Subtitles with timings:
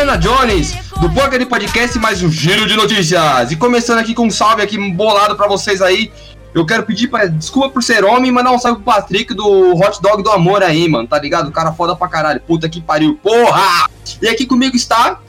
[0.00, 3.52] Havaiana Jones, do Poker Podcast, mais um giro de notícias.
[3.52, 6.10] E começando aqui com um salve aqui bolado pra vocês aí.
[6.54, 9.74] Eu quero pedir pra, desculpa por ser homem e mandar um salve pro Patrick do
[9.74, 11.48] Hot Dog do Amor aí, mano, tá ligado?
[11.48, 13.90] O cara foda pra caralho, puta que pariu, porra!
[14.22, 15.20] E aqui comigo está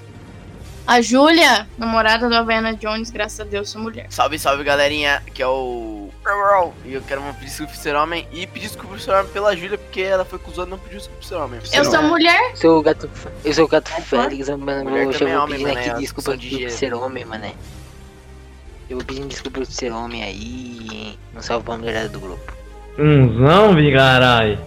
[0.92, 4.08] A Júlia, namorada do Havaiana Jones, graças a Deus, sou mulher.
[4.10, 6.10] Salve, salve galerinha, que é o.
[6.84, 9.56] E eu quero pedir desculpa por ser homem e pedir desculpa por ser homem pela
[9.56, 11.62] Júlia, porque ela foi acusada e não pediu desculpa por ser homem.
[11.72, 12.58] Eu sou mulher?
[12.58, 13.10] Sou gato,
[13.46, 14.90] eu sou o gato Félix, mano.
[14.90, 17.54] Mulher Eu é vou homem, pedindo aqui é desculpa de ser homem, mané.
[18.90, 21.18] Eu vou pedindo desculpa por ser homem aí.
[21.34, 22.54] Um salve pra mulherada do grupo.
[23.00, 24.60] Umzão, vigarai.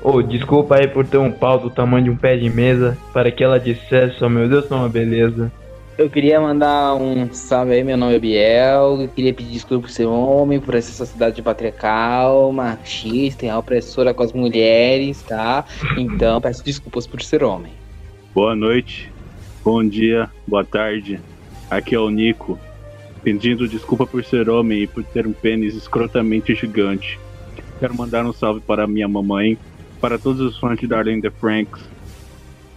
[0.00, 3.32] Ô, desculpa aí por ter um pau do tamanho de um pé de mesa, para
[3.32, 5.50] que ela dissesse, oh meu Deus, sou uma beleza.
[5.98, 9.02] Eu queria mandar um salve aí, meu nome é Biel.
[9.02, 14.22] Eu queria pedir desculpa por ser homem, por essa sociedade patriarcal, machista e opressora com
[14.22, 15.66] as mulheres, tá?
[15.98, 17.72] Então, peço desculpas por ser homem.
[18.34, 19.12] Boa noite,
[19.62, 21.20] bom dia, boa tarde.
[21.70, 22.58] Aqui é o Nico,
[23.22, 27.20] pedindo desculpa por ser homem e por ter um pênis escrotamente gigante.
[27.78, 29.58] Quero mandar um salve para minha mamãe,
[30.00, 31.82] para todos os fãs de Darlene the Franks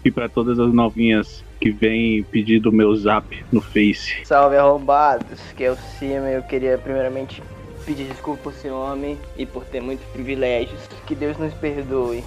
[0.06, 4.24] e para todas as novinhas que vêm pedir do meu zap no Face.
[4.24, 6.30] Salve arrombados, que é o Cima.
[6.30, 7.42] Eu queria primeiramente
[7.84, 10.80] pedir desculpa por ser homem e por ter muitos privilégios.
[11.08, 12.24] Que Deus nos perdoe.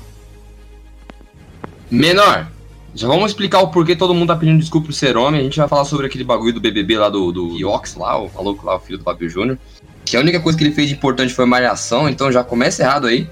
[1.88, 2.48] Menor.
[2.94, 5.40] Já vamos explicar o porquê todo mundo tá pedindo desculpa por ser homem.
[5.40, 8.28] A gente vai falar sobre aquele bagulho do BBB lá do, do Iox lá, o
[8.34, 9.56] maluco lá, o filho do Fábio Júnior.
[10.04, 13.06] Que a única coisa que ele fez de importante foi malhação, então já começa errado
[13.06, 13.28] aí.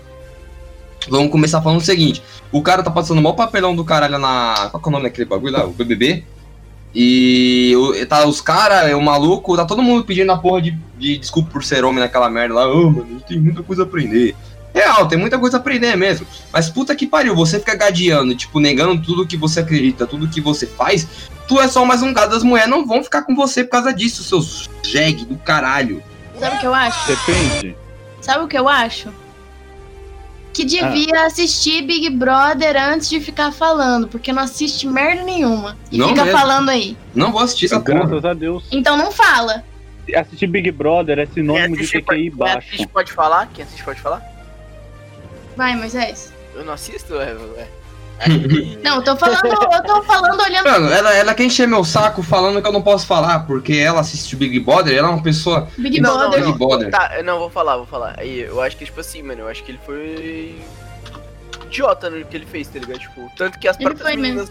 [1.08, 4.68] Vamos começar falando o seguinte: o cara tá passando o maior papelão do caralho na.
[4.70, 5.64] Qual que é o nome daquele bagulho lá?
[5.64, 6.24] O BBB.
[6.94, 11.18] E o- tá os caras, o maluco, tá todo mundo pedindo a porra de, de
[11.18, 12.68] desculpa por ser homem naquela merda lá.
[12.72, 14.34] Ô, mano, a gente tem muita coisa a aprender.
[14.74, 16.26] Real, tem muita coisa a aprender mesmo.
[16.52, 20.40] Mas puta que pariu, você fica gadeando, tipo, negando tudo que você acredita, tudo que
[20.40, 21.06] você faz.
[21.48, 23.92] Tu é só mais um gado, as mulheres não vão ficar com você por causa
[23.92, 26.02] disso, seus jegue do caralho.
[26.38, 27.06] Sabe o que eu acho?
[27.08, 27.76] Depende.
[28.20, 29.08] Sabe o que eu acho?
[30.56, 35.76] Que devia assistir Big Brother antes de ficar falando, porque não assiste merda nenhuma.
[35.92, 36.38] E Não fica mesmo.
[36.38, 36.96] falando aí.
[37.14, 37.98] Não vou assistir essa porra.
[38.06, 38.64] Graças a Deus.
[38.72, 39.62] Então não fala.
[40.16, 42.58] Assistir Big Brother é Quem sinônimo de TQI pode, quem baixo.
[42.68, 43.50] assiste pode falar?
[43.52, 44.22] Quem assiste pode falar?
[45.56, 46.32] Vai, Moisés.
[46.54, 47.32] Eu não assisto, é.
[47.32, 47.68] é.
[48.82, 50.64] Não, eu tô falando, eu tô falando olhando.
[50.64, 54.00] Mano, ela, ela quer encher meu saco falando que eu não posso falar, porque ela
[54.00, 55.68] assiste o Big Brother, ela é uma pessoa.
[55.76, 56.46] Big Não, não, Brother.
[56.46, 56.90] Big Brother.
[56.90, 58.14] Tá, eu não, vou falar, vou falar.
[58.18, 60.58] Aí, eu acho que, tipo assim, mano, eu acho que ele foi.
[61.66, 63.00] idiota no que ele fez, tá ligado?
[63.00, 64.50] Tipo, tanto que as Ele próprias foi meninas.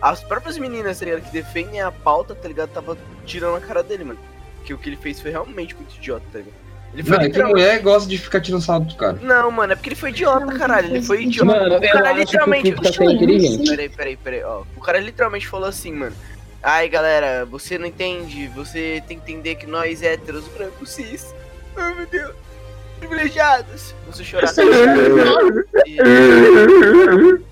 [0.00, 1.22] As próprias meninas, tá ligado?
[1.22, 2.68] Que defendem a pauta, tá ligado?
[2.70, 4.18] Tava tirando a cara dele, mano.
[4.64, 6.65] Que o que ele fez foi realmente muito idiota, tá ligado?
[6.96, 7.60] Ele foi é que literalmente.
[7.60, 9.18] mulher gosta de ficar tirando sarro do cara.
[9.20, 10.88] Não, mano, é porque ele foi idiota, caralho.
[10.88, 11.44] Ele foi idiota.
[11.44, 12.72] Mano, o cara que literalmente.
[12.72, 12.90] Fiuk tá.
[13.70, 14.62] Peraí, peraí, peraí, ó.
[14.74, 16.16] O cara literalmente falou assim, mano.
[16.62, 18.48] Ai, galera, você não entende.
[18.48, 21.34] Você tem que entender que nós héteros brancos cis.
[21.76, 22.34] Ai, meu Deus.
[22.98, 23.94] Privilegiados.
[24.06, 24.54] Você chorar.
[24.54, 27.44] Que ele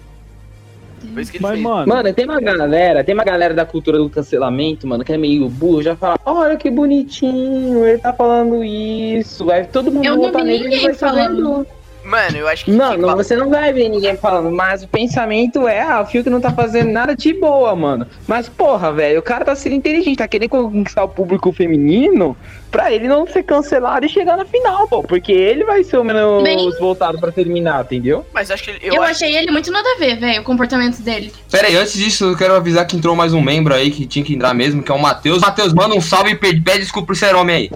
[1.15, 1.41] Mas, fez.
[1.63, 5.17] mano, Mano, tem uma galera, tem uma galera da cultura do cancelamento, mano, que é
[5.17, 10.17] meio burro, já fala, olha que bonitinho, ele tá falando isso, vai todo mundo Eu
[10.17, 11.67] não vi nele, ele ninguém vai falando.
[12.05, 12.71] Mano, eu acho que.
[12.71, 16.03] Não, quem não, fala- você não vai ver ninguém falando, mas o pensamento é, ah,
[16.03, 18.07] o Fiuk não tá fazendo nada de boa, mano.
[18.27, 22.37] Mas, porra, velho, o cara tá sendo inteligente, tá querendo conquistar o público feminino
[22.71, 25.03] pra ele não ser cancelado e chegar na final, pô.
[25.03, 28.27] Porque ele vai ser o menos Bem- voltado pra terminar, entendeu?
[28.35, 28.81] Mas acho que ele.
[28.83, 31.33] Eu, Eu, acho achei ele muito nada a ver, velho, o comportamento dele.
[31.51, 34.25] Pera aí, antes disso, eu quero avisar que entrou mais um membro aí que tinha
[34.25, 35.41] que entrar mesmo, que é o Matheus.
[35.41, 37.71] Matheus, manda um salve e pede, pede desculpa por ser homem aí.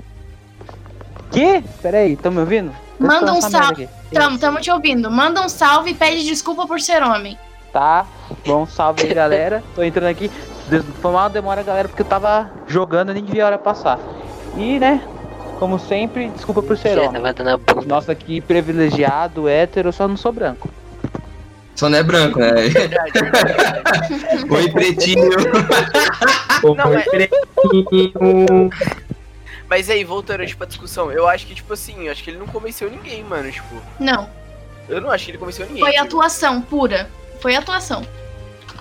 [1.30, 1.62] Que?
[1.82, 2.72] Peraí, tão me ouvindo?
[2.98, 3.88] Manda um salve.
[4.12, 5.10] Tamo, tamo te ouvindo.
[5.10, 7.38] Manda um salve e pede desculpa por ser homem.
[7.72, 8.06] Tá,
[8.46, 9.62] bom, salve aí galera.
[9.74, 10.30] Tô entrando aqui.
[11.00, 13.98] Foi uma demora, galera, porque eu tava jogando e nem devia a hora passar.
[14.56, 15.02] E, né,
[15.58, 17.12] como sempre, desculpa por ser homem.
[17.12, 17.86] tava dando a bunda.
[17.86, 20.68] Nosso aqui privilegiado, hétero, eu só não sou branco.
[21.74, 22.50] Só não é branco, né?
[22.68, 24.46] verdade, verdade.
[24.50, 25.30] Oi, pretinho.
[26.64, 28.70] Não, mas- Pretinho.
[29.68, 32.38] Mas aí, voltando tipo, pra discussão, eu acho que, tipo assim, eu acho que ele
[32.38, 33.50] não convenceu ninguém, mano.
[33.50, 34.28] Tipo, Não,
[34.88, 35.82] eu não acho que ele convenceu ninguém.
[35.82, 36.04] foi tipo.
[36.04, 37.10] atuação pura.
[37.40, 38.02] Foi atuação.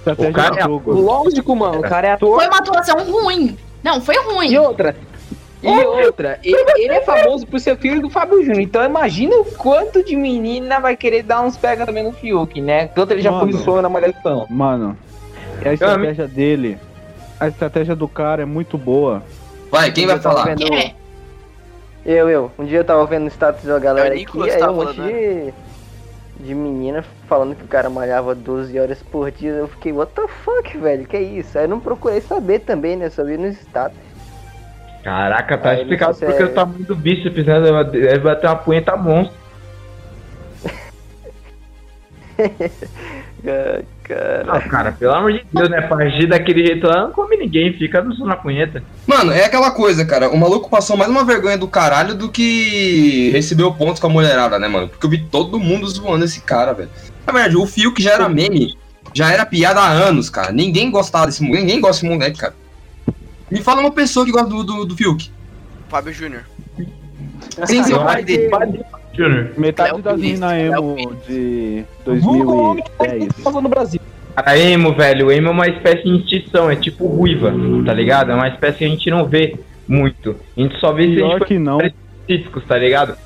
[0.03, 0.91] estratégia o cara de é jogo.
[0.93, 2.35] Lógico, mano, o cara é ator.
[2.35, 3.57] Foi uma atuação ruim.
[3.83, 4.51] Não, foi ruim.
[4.51, 4.95] E outra,
[5.61, 9.45] e outra, ele, ele é famoso por ser filho do Fábio Júnior, então imagina o
[9.45, 12.87] quanto de menina vai querer dar uns pega também no Fiuk, né?
[12.87, 13.47] Tanto ele já Mano.
[13.47, 14.45] posicionou na malhação.
[14.49, 14.97] Mano,
[15.65, 16.77] a estratégia dele,
[17.39, 19.23] a estratégia do cara é muito boa.
[19.71, 20.55] Vai, quem vai Eu tava falar?
[20.55, 20.95] vendo- Quem é?
[22.05, 22.51] Eu, eu.
[22.57, 25.01] Um dia eu tava vendo o status da galera É aqui, aí tava um monte
[25.01, 25.53] de...
[26.39, 29.51] de menina falando que o cara malhava 12 horas por dia.
[29.51, 31.05] Eu fiquei, what the fuck, velho?
[31.05, 31.57] Que é isso?
[31.57, 33.09] Aí eu não procurei saber também, né?
[33.09, 33.97] Só vi nos status.
[35.03, 37.59] Caraca, tá Aí, explicado sei porque se é- o tamanho do bíceps, né?
[37.83, 39.35] Deve bater uma punheta monstro.
[44.09, 45.81] Ah, Cara, Ah, cara, pelo amor de Deus, né?
[45.81, 48.83] Pra agir daquele jeito lá, não come ninguém, fica no na punheta.
[49.05, 50.29] Mano, é aquela coisa, cara.
[50.29, 54.57] O maluco passou mais uma vergonha do caralho do que recebeu pontos com a mulherada,
[54.57, 54.87] né, mano?
[54.87, 56.89] Porque eu vi todo mundo zoando esse cara, velho.
[57.25, 58.77] Na verdade, o Fio que já era meme,
[59.13, 60.51] já era piada há anos, cara.
[60.51, 62.53] Ninguém gostava desse moleque, ninguém gosta desse moleque, cara.
[63.49, 65.29] Me fala uma pessoa que gosta do, do, do Fiuk.
[65.89, 66.43] Fábio Júnior.
[67.65, 68.49] Sem ser o pai dele.
[69.17, 69.49] Júnior.
[69.57, 70.95] Metade das minas emo
[71.27, 73.43] de Vulgo homem que 2010.
[73.43, 73.99] tá no Brasil.
[74.35, 77.51] A emo, velho, o emo é uma espécie de extinção, é tipo ruiva,
[77.85, 78.31] tá ligado?
[78.31, 79.55] É uma espécie que a gente não vê
[79.87, 80.35] muito.
[80.55, 81.79] A gente só vê se a gente Pior que não.
[81.81, 83.17] específicos, tá ligado?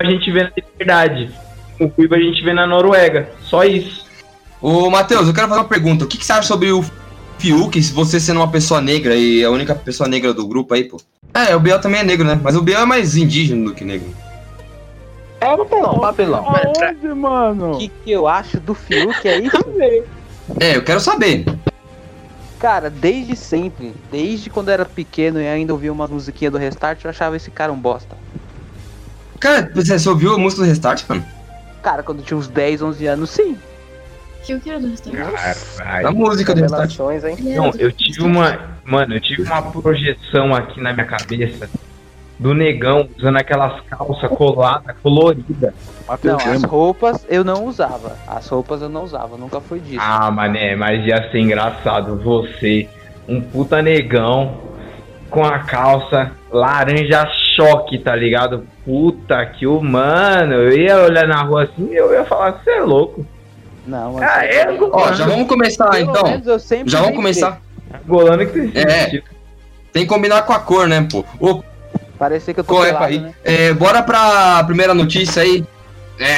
[0.00, 1.30] A gente vê na liberdade.
[1.78, 3.28] O ruivo a gente vê na Noruega.
[3.42, 4.04] Só isso.
[4.60, 6.04] Ô, Matheus, eu quero fazer uma pergunta.
[6.04, 6.84] O que, que você acha sobre o
[7.38, 10.84] Fiuk, se você sendo uma pessoa negra e a única pessoa negra do grupo aí,
[10.84, 11.00] pô?
[11.32, 12.40] É, o Biel também é negro, né?
[12.42, 14.08] Mas o Biel é mais indígena do que negro.
[15.52, 16.44] É papelão, papelão.
[16.48, 17.72] Aonde, mano?
[17.74, 19.56] O que, que eu acho do Fiuk é isso?
[20.60, 21.44] É, eu quero saber.
[22.60, 27.02] Cara, desde sempre, desde quando eu era pequeno e ainda ouvia uma musiquinha do Restart,
[27.04, 28.16] eu achava esse cara um bosta.
[29.40, 31.24] Cara, você ouviu a música do Restart, mano?
[31.82, 33.58] Cara, quando eu tinha uns 10, 11 anos, sim.
[34.44, 35.34] Que o que era do restaurante?
[35.34, 36.16] A Caralho.
[36.16, 36.98] música do Restart.
[37.00, 37.36] hein?
[37.52, 38.60] Era Não, do- eu tive uma.
[38.84, 41.68] Mano, eu tive uma projeção aqui na minha cabeça
[42.38, 45.72] do negão usando aquelas calças coladas, coloridas.
[46.22, 48.16] Não, as roupas eu não usava.
[48.26, 50.00] As roupas eu não usava, nunca foi disso.
[50.00, 52.16] Ah, mané, mas ia ser engraçado.
[52.22, 52.88] Você,
[53.28, 54.58] um puta negão,
[55.30, 58.66] com a calça laranja choque, tá ligado?
[58.84, 62.70] Puta que o mano, eu ia olhar na rua assim e eu ia falar, você
[62.70, 63.26] é louco.
[63.86, 64.26] Não, mano.
[64.28, 66.42] Ah, é Ó, já vamos começar Pelo então.
[66.44, 67.60] eu Já vamos começar.
[68.06, 68.88] Golando que tem É.
[69.04, 69.24] sentido.
[69.92, 71.24] Tem que combinar com a cor, né, pô?
[71.40, 71.62] Ô,
[72.18, 73.18] Parecia que eu tô qual é, pelado, pai?
[73.18, 73.34] né?
[73.44, 75.64] É, bora pra primeira notícia aí.
[76.18, 76.36] É.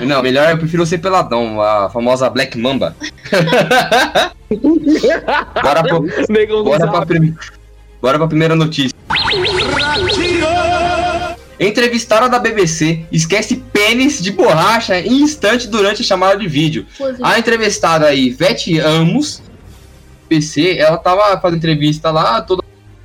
[0.06, 2.96] Não, melhor eu prefiro ser peladão, a famosa Black Mamba.
[5.62, 6.06] bora, pro,
[6.64, 7.36] bora, pra prim-
[8.00, 8.92] bora pra primeira notícia.
[11.60, 16.86] Entrevistada da BBC esquece pênis de borracha em instante durante a chamada de vídeo.
[16.94, 19.42] Inclusive, A entrevistada aí, Vete Amos,
[20.28, 22.62] PC, ela tava fazendo entrevista lá, toda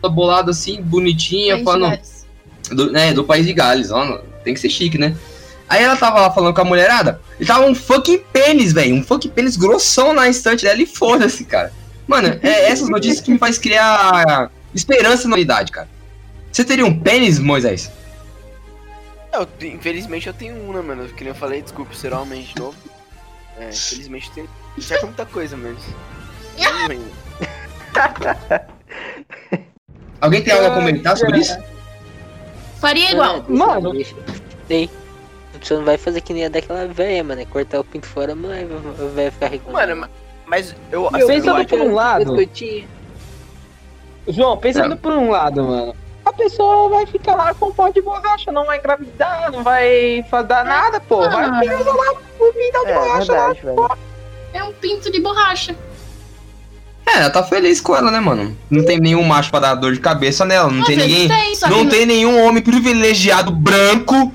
[0.09, 1.99] bolada assim, bonitinha, falando
[2.69, 5.15] do, né, do país de Gales, ó, tem que ser chique, né?
[5.69, 9.03] Aí ela tava lá falando com a mulherada, e tava um fucking pênis, velho, um
[9.03, 11.73] fucking pênis grossão na estante dela e foda-se, cara.
[12.07, 15.89] Mano, é essas notícias que me faz criar esperança na realidade, cara.
[16.51, 17.91] Você teria um pênis, Moisés?
[19.33, 21.07] Eu, te- infelizmente eu tenho um, né, mano?
[21.09, 22.77] Que nem eu falei, desculpa ser homem de novo.
[23.59, 24.47] É, infelizmente tem.
[24.79, 25.77] Certo muita coisa, mas.
[30.19, 31.57] Alguém tem algo a comentar sobre isso?
[32.79, 33.43] Faria igual.
[33.47, 33.93] Mano.
[34.69, 34.89] Ei,
[35.61, 37.41] você não vai fazer que nem a daquela velha, mano.
[37.41, 38.67] é Cortar o pinto fora, mãe,
[39.15, 39.87] vai- ficar reclamando.
[39.87, 40.09] Mano, ma-
[40.45, 41.01] mas eu.
[41.01, 42.35] Meu, assim, eu pensando por um lado.
[44.27, 48.01] João, pensando por um lado, mano, a pessoa vai ficar lá com um pó de
[48.01, 51.21] borracha, não vai engravidar, não vai fazer nada, pô.
[51.29, 51.79] Vai Ah.
[51.79, 53.47] usar lá o pintal de É, borracha lá.
[53.53, 53.89] verdade, velho.
[54.53, 55.75] É um pinto de borracha.
[57.07, 58.55] É, ela tá feliz com ela, né, mano?
[58.69, 61.27] Não tem nenhum macho pra dar dor de cabeça nela, não Às tem ninguém.
[61.27, 64.33] tem, que Não tem nenhum homem privilegiado branco,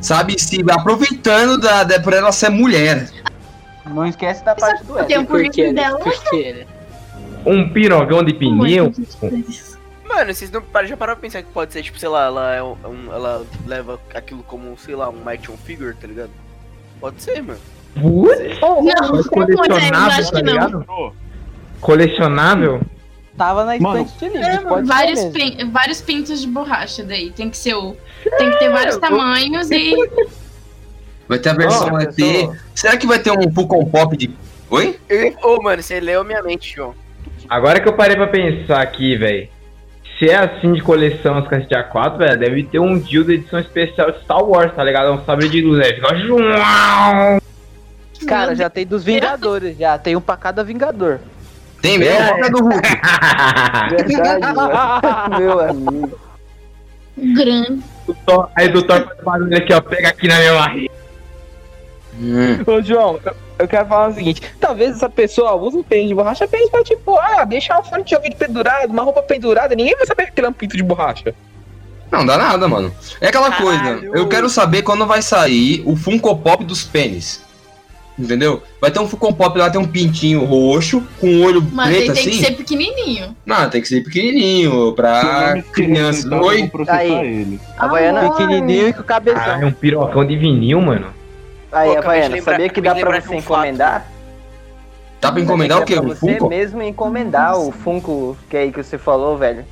[0.00, 3.08] sabe, se aproveitando da, da, por ela ser mulher.
[3.86, 5.24] Não esquece da parte do tem L.
[5.24, 5.98] um currículo dela.
[5.98, 6.66] Porque?
[7.46, 8.92] Um pirogão de pneu.
[10.06, 12.62] Mano, vocês não já pararam pra pensar que pode ser, tipo, sei lá, ela, é
[12.62, 16.30] um, um- ela leva aquilo como, sei lá, um action figure, tá ligado?
[17.00, 17.58] Pode ser, mano.
[17.98, 18.82] Putz, Não,
[19.12, 20.52] mas colecionável, acho tá que não.
[20.52, 20.86] ligado?
[21.80, 22.80] Colecionável?
[23.36, 27.30] Tava na estante de livros, pode Vários, pin- vários pintos de borracha daí.
[27.30, 27.96] Tem que ser o.
[28.36, 29.94] Tem que ter vários tamanhos e.
[31.28, 32.14] Vai ter a versão ET.
[32.14, 32.56] pessoa.
[32.74, 34.30] Será que vai ter um Fucon Pop de.
[34.68, 34.98] Oi?
[35.44, 36.92] Ô, mano, você leu minha mente, João.
[37.48, 39.48] Agora que eu parei pra pensar aqui, velho.
[40.18, 43.60] Se é assim de coleção as caixas de A4, velho, deve ter um dildo edição
[43.60, 45.12] especial de Star Wars, tá ligado?
[45.12, 46.16] Um sabre de luz, fica.
[46.16, 47.40] João!
[48.26, 49.96] Cara, já tem dos Vingadores, já.
[49.98, 51.20] Tem um pra cada Vingador.
[51.80, 52.14] Tem mesmo?
[52.14, 52.26] É.
[52.26, 52.88] Qual que é do Hulk?
[54.06, 55.38] Verdade, mano.
[55.38, 56.20] Meu amigo.
[57.16, 57.82] Grande.
[58.56, 59.80] Aí do Thor faz barulho aqui, ó.
[59.80, 60.90] Pega aqui na minha barriga.
[62.18, 62.62] Hum.
[62.66, 63.18] Ô, João,
[63.58, 66.82] eu, quero falar o seguinte: talvez essa pessoa use um pênis de borracha apenas pra,
[66.82, 70.40] tipo, ah, deixar um fone de ouvido pendurado, uma roupa pendurada, ninguém vai saber que
[70.40, 71.34] ele é um pinto de borracha.
[72.10, 72.92] Não, dá nada, mano.
[73.20, 74.00] É aquela Caralho.
[74.00, 77.44] coisa, eu quero saber quando vai sair o Funko Pop dos pênis.
[78.20, 78.62] Entendeu?
[78.80, 82.04] Vai ter um Funko Pop lá, tem um pintinho roxo, com um olho Mas ele
[82.04, 82.38] preto tem assim.
[82.38, 83.36] que ser pequenininho.
[83.46, 86.26] Não, tem que ser pequenininho, pra criança.
[86.26, 86.70] então Oi?
[86.88, 87.12] Aí.
[87.12, 87.60] ele.
[87.78, 89.40] Havaiana, Pequenininho e com cabeção.
[89.40, 91.06] Caralho, um pirocão de vinil, mano.
[91.72, 93.34] aí, Pô, Havaiana, lembrar- sabia que dá pra você um fato.
[93.38, 94.06] encomendar?
[95.20, 95.98] Dá pra encomendar o quê?
[95.98, 96.38] Um é Funko?
[96.44, 99.64] Você mesmo encomendar o Funko que aí que você falou, velho.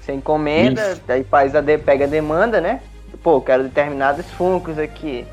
[0.00, 2.80] Você encomenda, aí faz a de, pega a demanda, né?
[3.22, 5.26] Pô, quero determinados Funkos aqui.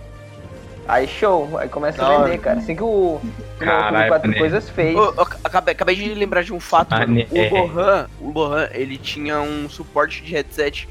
[0.88, 2.60] Aí show, aí começa a vender, cara.
[2.60, 3.20] Assim que o,
[3.60, 4.40] Caralho, Quatro mané.
[4.40, 4.96] Coisas fez.
[4.96, 7.16] Ô, eu acabei, acabei de lembrar de um fato, Ah, mano.
[7.16, 7.50] né, é.
[7.52, 10.88] O Lohan, o Lohan, ele tinha um suporte de headset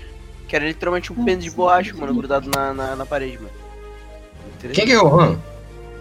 [0.47, 3.51] que era literalmente um pênis de borracha, mano, grudado na, na, na parede, mano.
[4.73, 5.39] Quem que é o Han?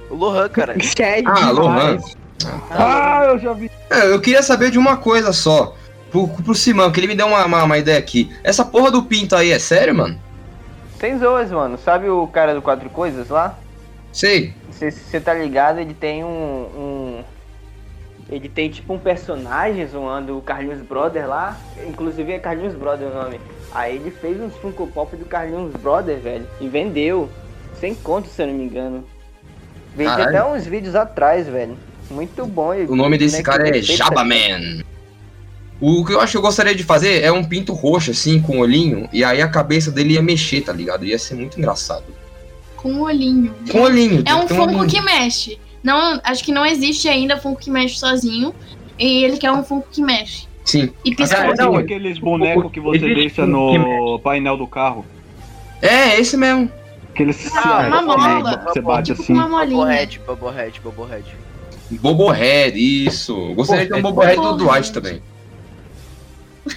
[0.10, 0.76] O Lohan, cara.
[1.00, 1.98] É Ah, Lohan.
[2.70, 3.72] Ah, eu já vi.
[3.90, 5.74] É, eu queria saber de uma coisa só.
[6.12, 8.30] Pro, pro Simão, que ele me deu uma, uma, uma ideia aqui.
[8.44, 10.20] Essa porra do pinto aí é sério, mano?
[11.00, 11.78] Sem zoas, mano.
[11.78, 13.58] Sabe o cara do Quatro Coisas lá?
[14.16, 14.54] Sei.
[14.72, 17.24] Você tá ligado, ele tem um, um-
[18.30, 21.60] Ele tem tipo um personagem zoando o Carlinhos Brother lá.
[21.86, 23.40] Inclusive é Carlinhos Brother o nome.
[23.74, 26.48] Aí ele fez uns Funko Pop do Carlinhos Brother, velho.
[26.60, 27.30] E vendeu.
[27.80, 29.04] Sem conto, se eu não me engano.
[29.96, 31.78] Vendi até uns vídeos atrás, velho.
[32.10, 32.74] Muito bom.
[32.88, 34.82] O nome desse cara é perfeito, Jabaman.
[35.80, 38.60] O que eu acho que eu gostaria de fazer é um pinto roxo, assim, com
[38.60, 41.06] olhinho, e aí a cabeça dele ia mexer, tá ligado?
[41.06, 42.06] Ia ser muito engraçado.
[42.86, 43.52] Com um olhinho.
[43.72, 44.22] Com olhinho.
[44.28, 44.86] É um Funko olhinho.
[44.88, 45.60] que mexe.
[45.84, 48.54] Não, acho que não existe ainda Funko que mexe sozinho.
[49.00, 50.46] E ele quer um Funko que mexe.
[50.64, 50.92] Sim.
[51.04, 55.04] E pisca Ah, Não, aqueles bonecos que você Existe deixa um no painel do carro.
[55.82, 56.72] É, esse mesmo.
[57.12, 58.58] Aqueles Ah, uma bola.
[58.60, 59.34] que você bate Tipo assim.
[59.34, 59.78] uma molinha.
[59.78, 61.26] Bobohead, Bobohead, Bobohead.
[61.90, 62.78] Bobohead,
[63.08, 63.52] isso.
[63.56, 65.24] Gostaria de ter um Bobohead do Dwight também.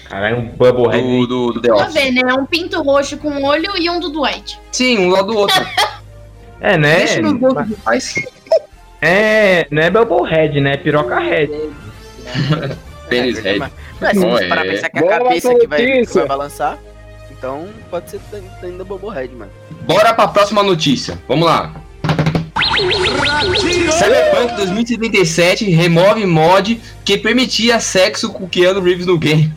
[0.04, 1.02] Caralho, um Bubblehead.
[1.02, 1.92] Do, do, do The Tá Office.
[1.94, 2.32] vendo, né?
[2.32, 4.58] Um pinto roxo com um olho e um do Dwight.
[4.72, 5.66] Sim, um lado do outro.
[6.60, 6.96] É, né?
[6.96, 8.14] Deixa que faz.
[9.00, 10.76] É, não é Bubblehead, né?
[10.76, 11.52] Piroca Head.
[13.08, 13.58] Pênis head.
[13.58, 14.64] Mas, mas se você parar é.
[14.64, 16.78] pra pensar que a cabeça que vai, que vai balançar,
[17.30, 18.20] então pode ser
[18.62, 19.50] ainda Bobohead, mano.
[19.86, 21.18] Bora pra próxima notícia.
[21.28, 21.74] Vamos lá.
[23.98, 29.52] Cyberpunk 2077 remove mod que permitia sexo com Keanu Reeves no game.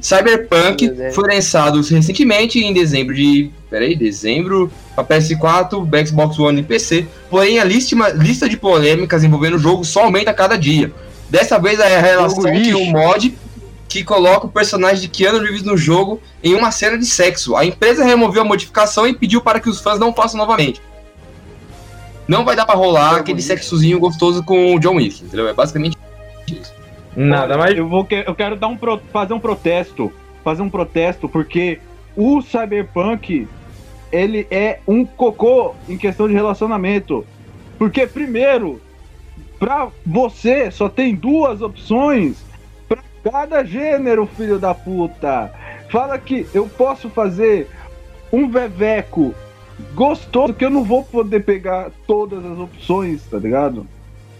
[0.00, 3.50] Cyberpunk foi lançado recentemente em dezembro de.
[3.74, 7.08] Peraí, dezembro para PS4, Xbox One e PC.
[7.28, 10.92] Porém, a lista, lista de polêmicas envolvendo o jogo só aumenta a cada dia.
[11.28, 13.36] Dessa vez é a relação que o mod
[13.88, 17.56] que coloca o personagem de Keanu Reeves no jogo em uma cena de sexo.
[17.56, 20.80] A empresa removeu a modificação e pediu para que os fãs não façam novamente.
[22.28, 25.48] Não vai dar pra rolar aquele sexozinho gostoso com o John Wick, entendeu?
[25.48, 25.98] É basicamente
[27.16, 27.76] Nada mais.
[27.76, 30.12] Eu, vou que- eu quero dar um pro- fazer um protesto.
[30.44, 31.80] Fazer um protesto, porque
[32.16, 33.48] o Cyberpunk
[34.14, 37.26] ele é um cocô em questão de relacionamento.
[37.76, 38.80] Porque, primeiro,
[39.58, 42.44] pra você só tem duas opções
[42.88, 45.52] pra cada gênero, filho da puta.
[45.90, 47.68] Fala que eu posso fazer
[48.32, 49.34] um veveco
[49.94, 53.84] gostoso que eu não vou poder pegar todas as opções, tá ligado?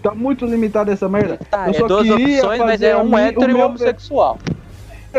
[0.00, 1.38] Tá muito limitado essa merda.
[1.50, 4.38] Tá, Eu é só duas queria opções, mas fazer é um hétero e um homossexual.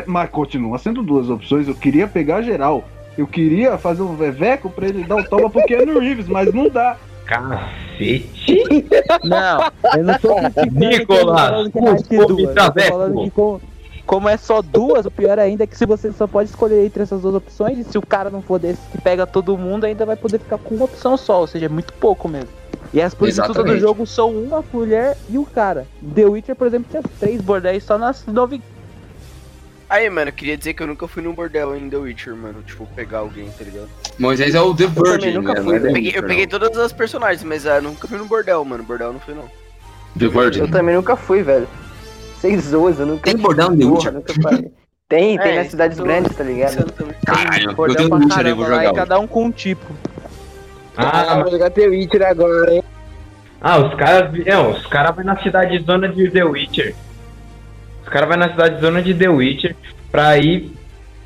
[0.06, 1.68] Mas continua sendo duas opções.
[1.68, 2.86] Eu queria pegar geral.
[3.18, 6.70] Eu queria fazer um veveco pra ele dar o toma pro Keanu Reeves, mas não
[6.70, 6.98] dá.
[7.26, 8.66] Cacete.
[9.24, 13.62] Não, eu não tô criticando Nicolas, falando é que como,
[14.06, 17.02] como é só duas, o pior ainda é que se você só pode escolher entre
[17.02, 20.06] essas duas opções, e se o cara não for desse que pega todo mundo, ainda
[20.06, 22.50] vai poder ficar com uma opção só, ou seja, é muito pouco mesmo.
[22.94, 25.88] E as prostitutas do jogo são uma mulher e o cara.
[26.14, 28.62] The Witcher, por exemplo, tinha três bordéis só nas nove.
[29.90, 32.64] Aí, mano, eu queria dizer que eu nunca fui num bordel em The Witcher, mano.
[32.64, 33.88] Tipo, pegar alguém, tá ligado?
[34.18, 35.62] Moisés é o The Virgin, nunca né?
[35.62, 38.66] fui, é Eu peguei, eu peguei todas as personagens, mas ah, nunca fui num bordel,
[38.66, 38.84] mano.
[38.84, 39.44] Bordel não fui, não.
[40.18, 40.60] The Virgin.
[40.62, 41.68] Eu também nunca fui, velho.
[42.40, 44.14] Sem zoas, eu nunca Tem bordel no The Porra, Witcher?
[44.14, 44.72] nunca parei.
[45.08, 46.92] Tem, tem É, nas cidades tô- grandes, tá ligado?
[47.26, 48.84] Caralho, eu Bordel tenho Witcher aí, vou caramba lá, jogar.
[48.92, 48.94] hoje.
[48.96, 49.86] cada um com um tipo.
[50.98, 52.84] Ah, vou jogar The Witcher agora, hein?
[53.62, 54.46] Ah, os caras.
[54.46, 56.96] Não, os caras vão na cidade zona de The Witcher.
[58.06, 59.76] Os caras vão na cidade zona de The Witcher
[60.12, 60.72] pra ir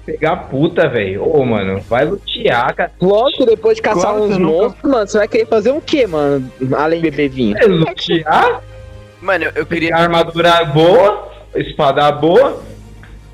[0.06, 1.24] pegar puta, velho.
[1.24, 2.92] Ô, mano, vai lutear, cara.
[3.00, 5.82] Lógico, depois de caçar Claro, uns você nunca- monstros, mano, você vai querer fazer o
[5.82, 6.52] quê, mano?
[6.76, 7.58] Além de beber vinho.
[7.58, 8.62] É lutear,
[9.22, 9.96] Mano, eu, eu pegar queria.
[9.98, 12.64] armadura boa, espada boa.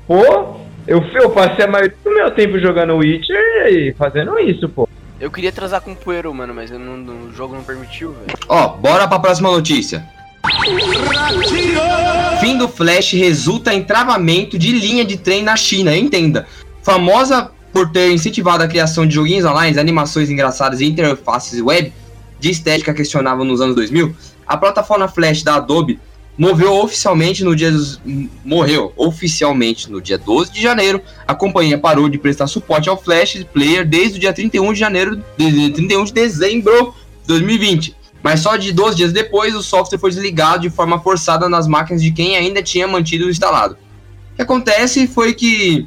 [0.06, 3.38] Pô, eu, eu passei a maioria do meu tempo jogando Witcher
[3.68, 4.88] e fazendo isso, pô.
[5.20, 8.12] Eu queria transar com um poeiro, mano, mas eu não, não- o jogo não permitiu,
[8.12, 8.38] velho.
[8.48, 10.04] Ó, bora pra próxima notícia.
[12.40, 16.46] Fim do Flash resulta em travamento de linha de trem na China, entenda.
[16.82, 21.92] Famosa por ter incentivado a criação de joguinhos online, animações engraçadas e interfaces web
[22.38, 24.14] de estética questionável nos anos 2000,
[24.46, 25.98] a plataforma Flash da Adobe
[26.82, 27.98] oficialmente no dia dos-
[28.44, 31.00] morreu oficialmente no dia 12 de janeiro.
[31.26, 35.16] A companhia parou de prestar suporte ao Flash Player desde o dia 31 de janeiro
[35.38, 37.95] de 31 de dezembro de 2020.
[38.22, 42.02] Mas só de 12 dias depois o software foi desligado de forma forçada nas máquinas
[42.02, 43.76] de quem ainda tinha mantido instalado.
[44.32, 45.86] O que acontece foi que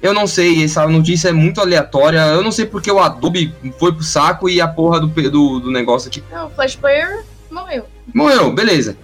[0.00, 2.18] eu não sei, essa notícia é muito aleatória.
[2.18, 5.70] Eu não sei porque o Adobe foi pro saco e a porra do, do, do
[5.70, 7.84] negócio aqui Não, o Flash Player morreu.
[8.14, 8.96] Morreu, beleza.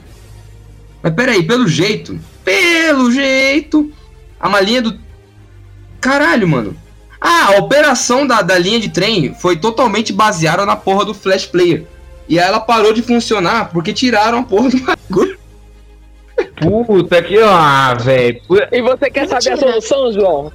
[1.02, 3.92] Mas peraí, pelo jeito, pelo jeito,
[4.38, 4.98] a malinha do.
[6.00, 6.76] Caralho, mano.
[7.20, 11.46] Ah, a operação da, da linha de trem foi totalmente baseada na porra do Flash
[11.46, 11.86] Player.
[12.28, 15.38] E aí ela parou de funcionar porque tiraram a porra do bagulho.
[16.86, 17.38] Puta que.
[17.38, 18.40] Ah, velho.
[18.72, 20.52] E você quer saber a solução, João?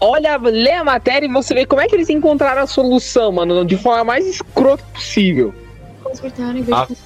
[0.00, 3.64] Olha, lê a matéria e você vê como é que eles encontraram a solução, mano,
[3.64, 5.54] de forma mais escrota possível.
[6.02, 6.96] Consertaram em vez Ah, de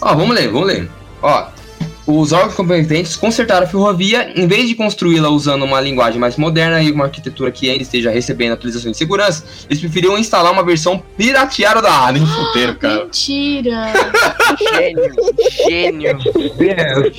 [0.00, 0.90] Ó, vamos ler, vamos ler.
[1.20, 1.46] Ó,
[2.06, 6.82] os órgãos competentes consertaram a ferrovia, em vez de construí-la usando uma linguagem mais moderna
[6.82, 11.02] e uma arquitetura que ainda esteja recebendo atualizações de segurança, eles preferiram instalar uma versão
[11.16, 12.06] pirateada da.
[12.06, 13.04] Ah, nem futeiro, cara.
[13.04, 13.92] Mentira!
[14.58, 15.14] Gênio,
[15.68, 16.18] gênio.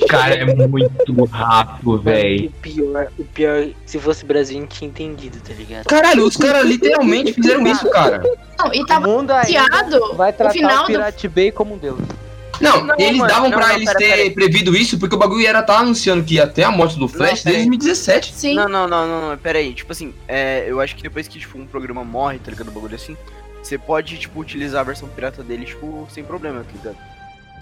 [0.02, 2.48] O cara é muito rápido, velho.
[2.48, 5.84] O pior, o pior, se fosse Brasil, a gente tinha entendido, tá ligado?
[5.86, 8.22] Caralho, os caras literalmente fizeram isso, cara.
[8.58, 11.50] Não, e O tava mundo ainda anunciado vai o tratar final o do Pirate Bay
[11.50, 12.00] como um deus.
[12.64, 15.14] Não, Não, eles mano, davam não, pra não, eles pera, ter pera prevido isso porque
[15.14, 17.68] o bagulho era tá anunciando que ia até a morte do Flash desde aí.
[17.68, 18.32] 2017.
[18.34, 18.54] Sim.
[18.54, 19.74] Não, não, não, não, não, pera aí.
[19.74, 22.70] Tipo assim, é, eu acho que depois que tipo, um programa morre, tá ligado?
[22.70, 23.16] Um bagulho assim,
[23.62, 27.13] você pode, tipo, utilizar a versão pirata dele, tipo, sem problema, tá ligado?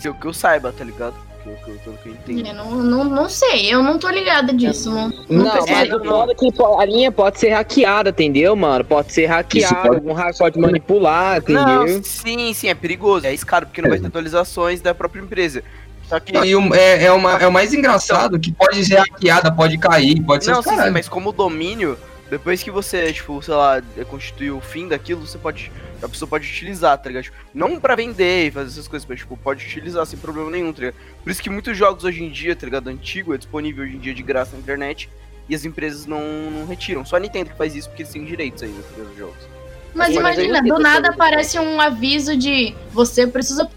[0.02, 1.14] Se o que eu saiba, tá ligado?
[1.42, 2.46] Que eu, que eu, pelo que eu entendo.
[2.48, 4.90] Eu não, não, não sei, eu não tô ligada disso.
[4.90, 5.88] Não, Não, pesquisei.
[5.88, 6.48] mas o foda é que
[6.80, 8.84] a linha pode ser hackeada, entendeu, mano?
[8.84, 11.64] Pode ser hackeada, pode- algum hacker pode manipular, entendeu?
[11.86, 13.26] Não, sim, sim, é perigoso.
[13.26, 15.62] É arriscado, porque não vai ter atualizações da própria empresa.
[16.08, 16.32] Só que.
[16.32, 19.78] Não, e o, é, é, uma, é o mais engraçado que pode ser hackeada, pode
[19.78, 21.96] cair, pode ser Não, sim, sim, mas como domínio,
[22.30, 25.72] depois que você, tipo, sei lá, constituir o fim daquilo, você pode.
[26.02, 27.24] A pessoa pode utilizar, tá ligado?
[27.24, 30.72] Tipo, não pra vender e fazer essas coisas, mas, tipo, pode utilizar sem problema nenhum,
[30.72, 30.96] tá ligado?
[31.22, 32.88] Por isso que muitos jogos hoje em dia, tá ligado?
[32.88, 35.08] Antigo, é disponível hoje em dia de graça na internet
[35.48, 37.04] e as empresas não, não retiram.
[37.04, 39.12] Só a Nintendo que faz isso porque eles têm direitos ainda, tá ligado?
[39.12, 39.48] Os jogos.
[39.94, 43.68] Mas Mas imagina, aí eu do nada aparece um aviso de você precisa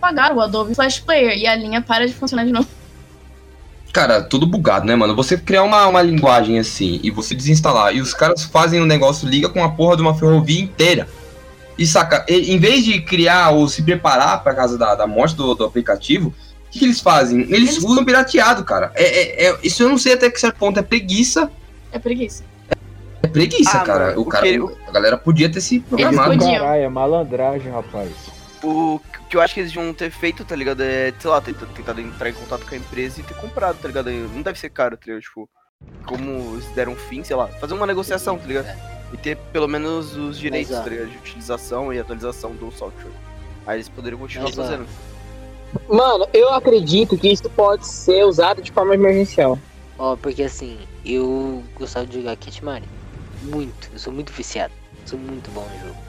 [0.00, 2.68] pagar o Adobe Flash Player e a linha para de funcionar de novo.
[3.92, 5.16] Cara, tudo bugado, né, mano?
[5.16, 9.28] Você criar uma, uma linguagem assim e você desinstalar e os caras fazem um negócio,
[9.28, 11.08] liga com a porra de uma ferrovia inteira.
[11.78, 15.54] E saca, em vez de criar ou se preparar pra casa da, da morte do,
[15.54, 17.40] do aplicativo, o que, que eles fazem?
[17.42, 18.90] Eles, Eles- usam pirateado, cara.
[18.94, 21.50] É, é- é- isso eu não sei até que certo ponto é preguiça.
[21.92, 22.44] É preguiça.
[23.22, 24.06] É preguiça, Ah, cara.
[24.06, 24.58] mano, o cara que-
[24.88, 26.38] A galera podia ter se programado.
[26.38, 28.10] Caralho, é malandragem, rapaz.
[28.62, 30.80] O que eu acho que eles deviam ter feito, tá ligado?
[30.82, 31.66] É, sei lá, tentar
[32.00, 34.10] entrar em contato com a empresa e ter comprado, tá ligado?
[34.10, 35.22] Não deve ser caro, tá ligado?
[35.22, 35.48] Tipo,
[36.06, 38.66] como eles deram um fim, sei lá, fazer uma negociação, tá ligado?
[39.12, 40.82] E ter pelo menos os direitos, tá?
[40.82, 43.12] De utilização e atualização do software.
[43.66, 44.52] Aí eles poderiam continuar ó.
[44.52, 44.86] fazendo.
[45.88, 49.58] Mano, eu acredito que isso pode ser usado de forma emergencial.
[49.98, 52.88] Ó, porque assim, eu gostava de jogar Cat Mario.
[53.42, 54.72] Muito, eu sou muito viciado.
[55.04, 56.00] Sou muito bom no jogo.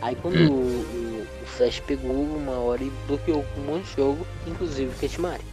[0.00, 4.26] Aí quando o, o- o Flash pegou uma hora e bloqueou um monte de jogo,
[4.46, 5.44] inclusive o Cat Mario.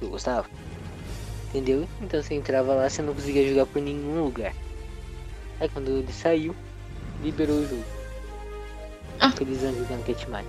[0.00, 0.46] Eu gostava.
[1.48, 1.88] Entendeu?
[2.00, 4.52] Então você entrava lá, você não conseguia jogar por nenhum lugar.
[5.60, 6.54] Aí quando ele saiu,
[7.22, 7.84] liberou o jogo.
[9.20, 9.26] Ah.
[9.40, 10.48] Ano jogando Cat Mario.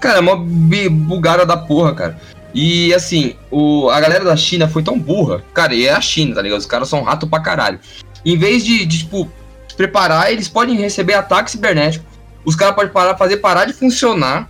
[0.00, 2.20] Cara, é mó bi- bugada da porra, cara.
[2.52, 5.42] E assim, o, a galera da China foi tão burra.
[5.52, 6.58] Cara, e é a China, tá ligado?
[6.60, 7.80] Os caras são rato pra caralho.
[8.24, 9.28] Em vez de, de, tipo,
[9.68, 12.04] se preparar, eles podem receber ataque cibernético.
[12.44, 14.48] Os caras podem parar, fazer parar de funcionar.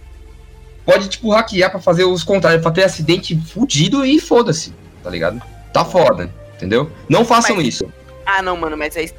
[0.84, 5.40] Pode, tipo, hackear pra fazer os contrários, pra ter acidente fudido e foda-se, tá ligado?
[5.72, 6.90] Tá foda, entendeu?
[7.08, 7.90] Não façam Mas- isso.
[8.24, 9.10] Ah, não, mano, mas aí.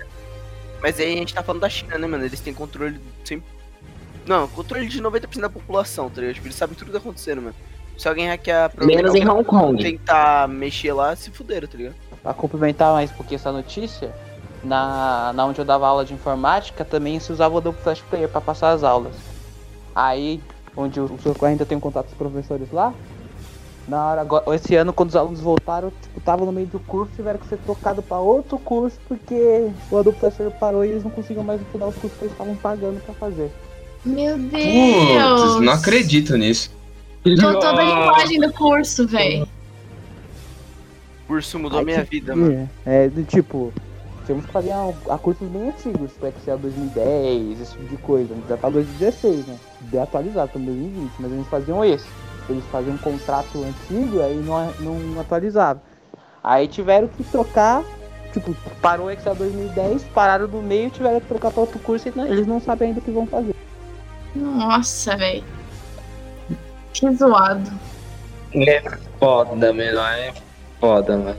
[0.82, 2.26] Mas aí a gente tá falando da China, né, mano?
[2.26, 3.46] Eles têm controle sempre.
[4.26, 6.36] Não, controle de 90% da população, tá ligado?
[6.36, 7.56] Tipo, eles sabem tudo que tá acontecendo, mano.
[7.98, 9.82] Se alguém hackear Menos em Hong Kong.
[9.82, 11.96] tentar mexer lá, se fuderam, tá ligado?
[12.22, 14.14] Pra complementar mais um pouquinho essa notícia,
[14.64, 18.28] na, na onde eu dava aula de informática também se usava o Adobe Flash Player
[18.28, 19.16] pra passar as aulas.
[19.94, 20.42] Aí,
[20.76, 22.94] onde o, o Socorro ainda tem um contato com os professores lá,
[23.88, 27.12] na hora agora, esse ano quando os alunos voltaram, tipo, tava no meio do curso,
[27.16, 31.12] tiveram que ser trocado pra outro curso porque o Flash Player parou e eles não
[31.12, 33.52] conseguiam mais estudar os cursos que eles estavam pagando pra fazer.
[34.04, 35.42] Meu Deus!
[35.54, 36.72] Putz, não acredito nisso.
[37.24, 39.48] Tô toda a linguagem do curso, velho.
[41.28, 42.70] Por isso mudou Aí minha que- vida, mano.
[42.86, 43.74] É, do tipo,
[44.28, 48.36] temos que fazer a, a cursos bem antigos, para Excel 2010, esse tipo de coisa.
[48.48, 49.58] Já tá 2016, né?
[49.82, 52.06] Bem atualizado, estamos em 2020, mas eles faziam esse.
[52.50, 55.82] Eles faziam um contrato antigo aí não, não atualizavam.
[56.44, 57.84] Aí tiveram que trocar,
[58.32, 62.14] tipo, parou o Excel 2010, pararam no meio, tiveram que trocar para outro curso e
[62.16, 63.56] não- eles não sabem ainda o que vão fazer.
[64.36, 65.44] Nossa, velho.
[66.94, 67.72] Que zoado.
[68.54, 68.82] É
[69.20, 70.00] foda, mano.
[70.00, 70.34] É
[70.80, 71.38] foda, mano.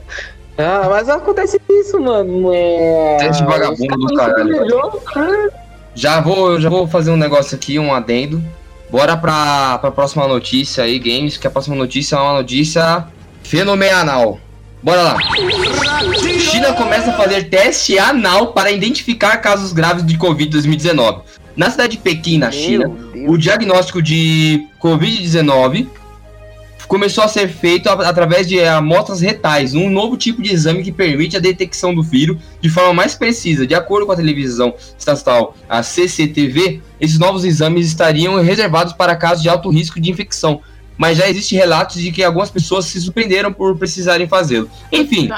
[0.57, 2.51] Ah, mas acontece isso, mano.
[2.53, 3.17] É.
[3.19, 5.51] Teste vagabundo do caralho.
[5.95, 8.43] Já vou, já vou fazer um negócio aqui, um adendo.
[8.89, 13.05] Bora pra, pra próxima notícia aí, games, que a próxima notícia é uma notícia
[13.43, 14.39] fenomenal.
[14.81, 15.17] Bora lá.
[16.39, 21.21] China começa a fazer teste anal para identificar casos graves de Covid 2019.
[21.55, 22.89] Na cidade de Pequim, na China,
[23.27, 25.87] o diagnóstico de Covid-19
[26.87, 31.35] começou a ser feito através de amostras retais, um novo tipo de exame que permite
[31.35, 33.67] a detecção do vírus de forma mais precisa.
[33.67, 39.43] De acordo com a televisão estatal, a CCTV, esses novos exames estariam reservados para casos
[39.43, 40.61] de alto risco de infecção,
[40.97, 44.69] mas já existem relatos de que algumas pessoas se surpreenderam por precisarem fazê-lo.
[44.91, 45.29] Enfim,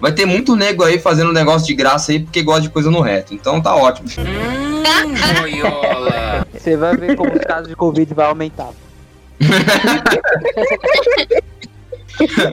[0.00, 3.00] vai ter muito nego aí fazendo negócio de graça aí porque gosta de coisa no
[3.00, 4.08] reto, então tá ótimo.
[6.52, 8.70] Você vai ver como os casos de Covid vai aumentar.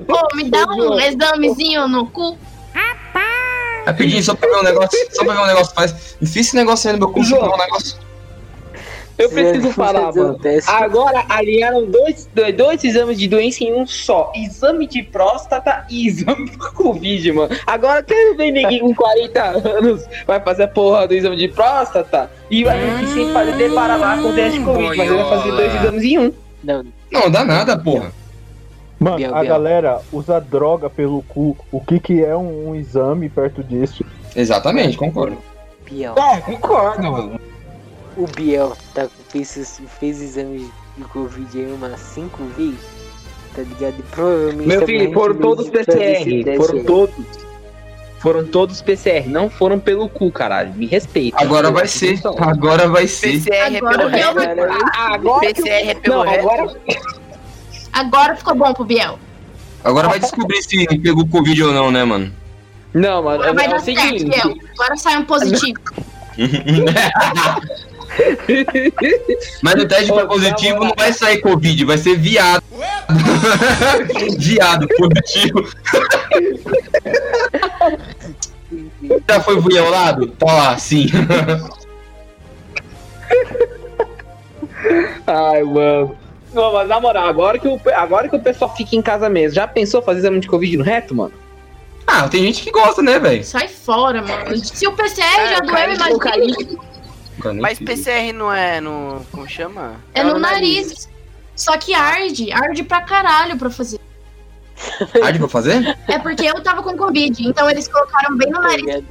[0.06, 2.38] Pô, me dá um examezinho no cu.
[3.86, 6.16] Rapidinho, só pra ver um negócio, só pra ver um negócio, faz.
[6.22, 8.04] Esse negócio aí no meu cu, só pra ver um negócio.
[9.18, 10.40] Eu preciso falar, mano.
[10.68, 14.32] Agora alinharam dois, dois, dois exames de doença em um só.
[14.36, 17.56] Exame de próstata e exame do Covid, mano.
[17.68, 22.32] Agora quer ver ninguém com 40 anos vai fazer a porra do exame de próstata
[22.50, 24.98] e vai vir sem fazer deparar lá com o teste de Covid.
[24.98, 26.34] Mas ele vai fazer dois exames em um.
[26.64, 28.12] Não, Não, dá nada, porra.
[29.00, 29.54] Mano, Biel, a Biel.
[29.54, 31.58] galera usa droga pelo cu.
[31.72, 34.06] O que que é um, um exame perto disso?
[34.36, 35.38] Exatamente, concordo.
[35.86, 36.16] Biel.
[36.18, 37.40] É, concordo, mano.
[38.16, 42.80] O Biel tá, fez, fez exame de Covid aí umas 5 vezes.
[43.56, 43.96] Tá ligado?
[44.00, 44.68] E provavelmente.
[44.68, 46.58] Meu filho, foram todos PCR.
[46.58, 47.43] Foram todos.
[48.24, 50.74] Foram todos PCR, não foram pelo cu, caralho.
[50.76, 51.36] Me respeita.
[51.42, 53.34] Agora vai ser, agora vai ser.
[53.34, 54.56] PCR é Agora pelo o Biel resto.
[54.56, 55.14] vai...
[55.14, 56.50] Agora PCR é pelo Não, resto.
[56.50, 56.78] agora
[57.92, 59.20] Agora ficou bom pro Biel.
[59.84, 62.32] Agora vai descobrir se pegou Covid ou não, né, mano?
[62.94, 64.26] Não, mano, Agora vai é dar o certo.
[64.26, 64.56] Biel.
[64.80, 65.82] Agora sai um positivo.
[69.62, 72.63] Mas no teste Ô, for positivo não vai sair Covid, vai ser viado.
[74.38, 75.70] Viado positivo.
[79.28, 80.28] Já foi violado?
[80.28, 81.08] Tá lá, sim.
[85.28, 86.18] Ai, mano.
[86.54, 89.56] Não, mas na moral, agora que, o, agora que o pessoal fica em casa mesmo,
[89.56, 91.34] já pensou fazer exame de Covid no reto, mano?
[92.06, 93.44] Ah, tem gente que gosta, né, velho?
[93.44, 94.56] Sai fora, mano.
[94.58, 95.62] Se o PCR já É,
[95.96, 96.80] doeu, cara, imagina.
[97.60, 97.80] Mas.
[97.80, 99.26] PCR não é no.
[99.32, 99.96] Como chama?
[100.14, 101.10] É no nariz.
[101.56, 102.52] Só que arde.
[102.52, 104.00] Arde pra caralho pra fazer.
[105.24, 105.98] Arde pra fazer?
[106.08, 108.82] É porque eu tava com Covid, então eles colocaram bem no Tá nariz.
[108.86, 109.06] ligado?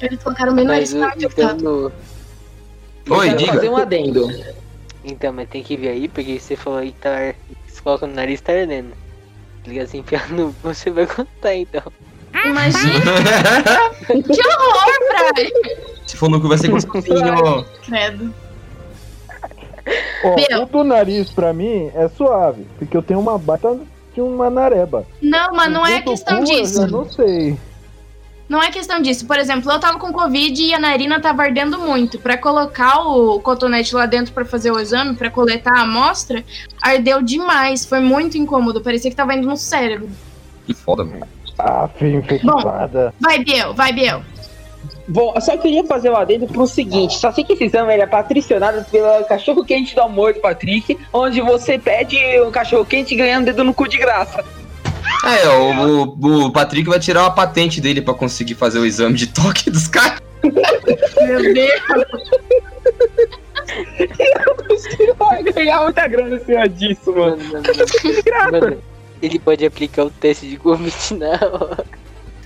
[0.00, 1.56] Eles colocaram bem no nariz Mas o- então, infectar.
[1.56, 1.92] no,
[3.08, 3.70] Oi, fazer diga.
[3.70, 4.28] um adendo.
[5.04, 7.34] então, mas tem que ver aí, porque você falou aí que tá.
[7.66, 8.90] Você coloca no nariz tá ardendo.
[8.90, 9.86] Tá ligado?
[9.86, 10.54] Se enfiar no.
[10.62, 11.82] Você vai contar então.
[12.44, 13.00] Imagina
[14.06, 15.50] que horror, Praia.
[16.06, 17.64] Se for no cu vai ser gostosinho.
[17.86, 18.34] Credo.
[20.24, 23.78] Ó, o do nariz pra mim é suave, porque eu tenho uma baita
[24.14, 25.04] de uma nareba.
[25.20, 26.80] Não, mas não é questão cu, Eu disso.
[26.82, 27.56] já não sei.
[28.48, 29.26] Não é questão disso.
[29.26, 32.18] Por exemplo, eu tava com Covid e a narina tava ardendo muito.
[32.18, 36.44] Pra colocar o cotonete lá dentro pra fazer o exame, pra coletar a amostra,
[36.82, 37.86] ardeu demais.
[37.86, 38.82] Foi muito incômodo.
[38.82, 40.10] Parecia que tava indo no cérebro.
[40.66, 41.26] Que foda, mano.
[41.58, 43.14] Ah, filho infectada.
[43.20, 44.22] Vai, Biel, vai, Biel.
[45.08, 48.02] Bom, eu só queria fazer o adendo pro seguinte: só sei que esse exame ele
[48.02, 53.14] é patrocinado pelo cachorro quente do amor do Patrick, onde você pede um cachorro quente
[53.14, 54.44] ganhando dedo no cu de graça.
[55.24, 59.14] É, o, o, o Patrick vai tirar uma patente dele pra conseguir fazer o exame
[59.14, 60.20] de toque dos caras.
[60.42, 61.80] Meu Deus.
[64.68, 67.36] Você vai ganhar muita grana em cima disso, mano.
[67.36, 68.82] Mano, mano, mano,
[69.20, 72.01] ele pode aplicar o teste de Covid na hora.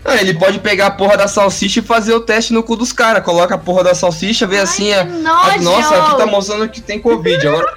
[0.07, 2.93] Ah, ele pode pegar a porra da salsicha e fazer o teste no cu dos
[2.93, 3.25] caras.
[3.25, 5.05] Coloca a porra da salsicha, vê assim, Ai, é.
[5.05, 5.63] que ah, nojo.
[5.63, 7.49] Nossa, aqui tá mostrando que tem Covid.
[7.49, 7.75] Agora.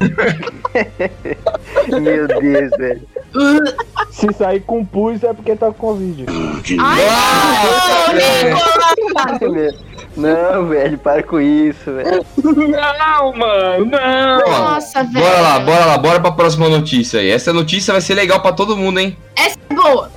[2.00, 3.02] Meu Deus, velho.
[4.10, 6.24] Se sair com pus é porque tá com Covid.
[6.80, 8.54] Ai, Ah, é.
[10.16, 12.24] Não, velho, para com isso, velho.
[12.42, 14.38] Não, mano, não.
[14.48, 15.24] Nossa, velho.
[15.24, 17.30] Bora lá, bora lá, bora pra próxima notícia aí.
[17.30, 19.16] Essa notícia vai ser legal pra todo mundo, hein?
[19.36, 20.10] Essa é boa.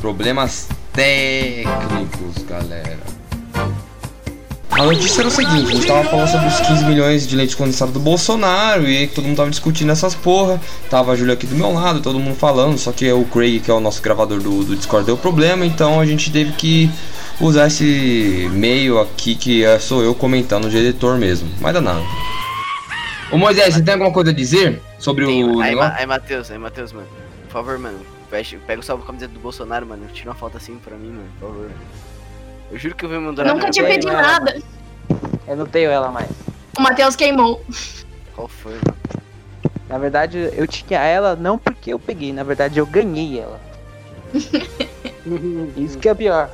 [0.00, 2.98] Problemas técnicos, galera.
[4.70, 7.56] A notícia era o seguinte, a gente tava falando sobre os 15 milhões de leite
[7.56, 10.60] condensado do Bolsonaro e todo mundo tava discutindo essas porra.
[10.90, 13.70] Tava a Júlia aqui do meu lado, todo mundo falando, só que o Craig, que
[13.70, 16.90] é o nosso gravador do, do Discord, deu problema, então a gente teve que
[17.40, 21.48] usar esse meio aqui que é, sou eu comentando de editor mesmo.
[21.60, 22.02] Mas dá nada.
[23.30, 26.92] Ô Moisés, você tem alguma coisa a dizer sobre o Aí, aí, Matheus, aí, Matheus,
[26.92, 27.06] mano.
[27.46, 28.13] Por favor, mano.
[28.34, 30.08] Veste, pega o salve camiseta do Bolsonaro, mano.
[30.12, 31.28] Tira uma foto assim pra mim, mano.
[31.38, 31.70] Por favor.
[32.72, 34.12] Eu juro que eu vou mandar Nunca pedido né?
[34.20, 34.60] nada.
[35.46, 36.28] Eu não tenho ela mais.
[36.76, 37.64] O Matheus queimou.
[38.34, 38.96] Qual foi, mano?
[39.88, 43.60] Na verdade, eu tinha ela não porque eu peguei, na verdade eu ganhei ela.
[45.76, 46.50] Isso que é pior.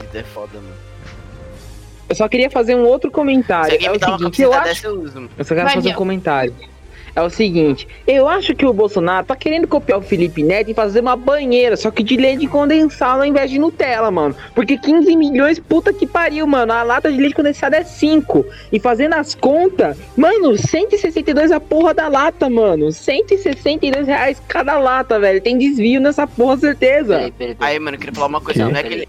[0.00, 0.74] Vida é foda, mano.
[2.08, 3.72] Eu só queria fazer um outro Se comentário.
[3.72, 5.30] alguém É me dá uma seguinte, eu camiseta acho dessa, eu uso.
[5.38, 6.56] Eu só quero Vai, fazer um comentário.
[7.18, 10.74] É o seguinte, eu acho que o Bolsonaro tá querendo copiar o Felipe Neto e
[10.74, 14.36] fazer uma banheira, só que de leite condensado ao invés de Nutella, mano.
[14.54, 16.72] Porque 15 milhões, puta que pariu, mano.
[16.72, 18.46] A lata de leite condensado é 5.
[18.70, 22.92] E fazendo as contas, mano, 162 a porra da lata, mano.
[22.92, 25.40] 162 reais cada lata, velho.
[25.40, 27.16] Tem desvio nessa porra, certeza.
[27.16, 27.72] Peraí, peraí, peraí.
[27.72, 28.62] Aí, mano, eu queria falar uma coisa.
[28.62, 29.08] Não, Não é que ele,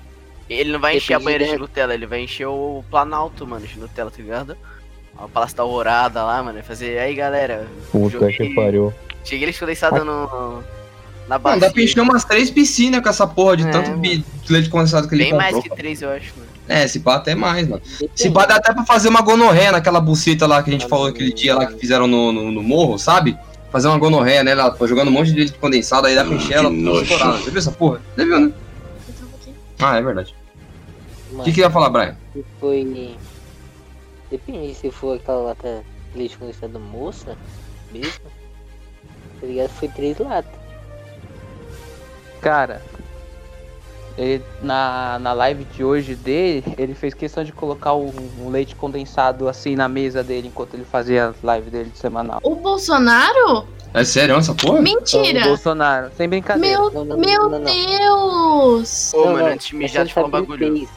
[0.50, 3.68] ele não vai encher a banheira de da- Nutella, ele vai encher o Planalto, mano,
[3.68, 4.58] de Nutella, tá ligado?
[5.24, 6.62] O Palácio da Alvorada lá, mano.
[6.64, 6.98] Fazer.
[7.00, 7.68] Aí, galera.
[7.92, 8.94] Puta joguei- que pariu.
[9.24, 10.64] Cheguei eles condensados no.
[11.28, 11.60] Na Não, base.
[11.60, 14.24] dá pra encher umas três piscinas com essa porra de É, tanto mano.
[14.50, 15.52] leite condensado que ele Bem comprou.
[15.52, 16.50] mais que três, eu acho, mano.
[16.68, 17.82] É, se pá até mais, mano.
[18.16, 21.08] Se pá dá até pra fazer uma gonorreia naquela buceta lá que a gente falou
[21.08, 23.38] aquele dia lá que fizeram no, no, no morro, sabe?
[23.72, 26.54] Fazer uma gonorreia nela, pô, jogando um monte de leite condensado, aí dá pra encher
[26.58, 27.38] ela toda estourada.
[27.38, 28.02] Você viu essa porra?
[28.16, 28.52] Você viu, né?
[29.78, 30.34] Ah, é verdade.
[31.32, 32.16] O que que ia falar, Brian?
[32.60, 33.16] foi.
[34.30, 37.36] Depende se for aquela lata de leite condensado moça,
[37.92, 38.26] mesmo.
[39.40, 39.70] Tá ligado?
[39.70, 40.52] Foi três latas.
[42.42, 42.82] Cara,
[44.18, 48.76] ele, na, na live de hoje dele, ele fez questão de colocar um, um leite
[48.76, 52.40] condensado assim na mesa dele enquanto ele fazia a live dele de semanal.
[52.44, 53.68] O Bolsonaro?
[53.94, 54.80] É sério essa porra?
[54.80, 55.44] O Mentira.
[55.46, 56.78] Bolsonaro, sem brincadeira.
[56.80, 57.66] Meu, Não, não, meu não, não, não.
[58.78, 59.14] Deus.
[59.14, 60.66] Ô, Não, mano, antes de é mijar, eu falar um o bagulho.
[60.66, 60.94] é isso.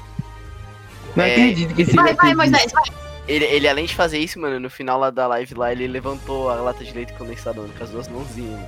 [1.17, 2.85] Não É, acredito que esse Vai, vai, Moisés, vai.
[3.29, 6.51] Ele, ele, além de fazer isso, mano, no final lá da live lá, ele levantou
[6.51, 8.61] a lata de leite condensado, mano, com as duas mãozinhas.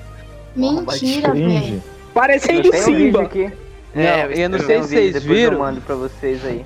[0.55, 0.83] mano.
[0.83, 1.83] Mentira, velho.
[2.15, 3.23] Parecendo Eu um Simba.
[3.23, 3.53] aqui.
[3.95, 5.59] Não, É, eu não eu sei Tem um se vídeo, vocês depois eu viram.
[5.59, 6.65] mando pra vocês aí.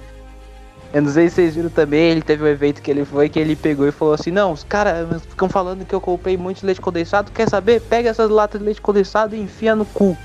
[0.92, 3.38] Eu não sei se vocês viram também, ele teve um evento que ele foi, que
[3.38, 6.80] ele pegou e falou assim, não, os caras ficam falando que eu comprei muito leite
[6.80, 7.80] condensado, quer saber?
[7.82, 10.16] Pega essas latas de leite condensado e enfia no cu.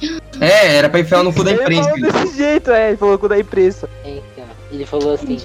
[0.40, 1.90] É, era pra enfiar no cu da ele imprensa.
[1.90, 3.90] falou desse jeito, é, ele falou o da imprensa.
[4.02, 5.38] É, então, ele falou assim: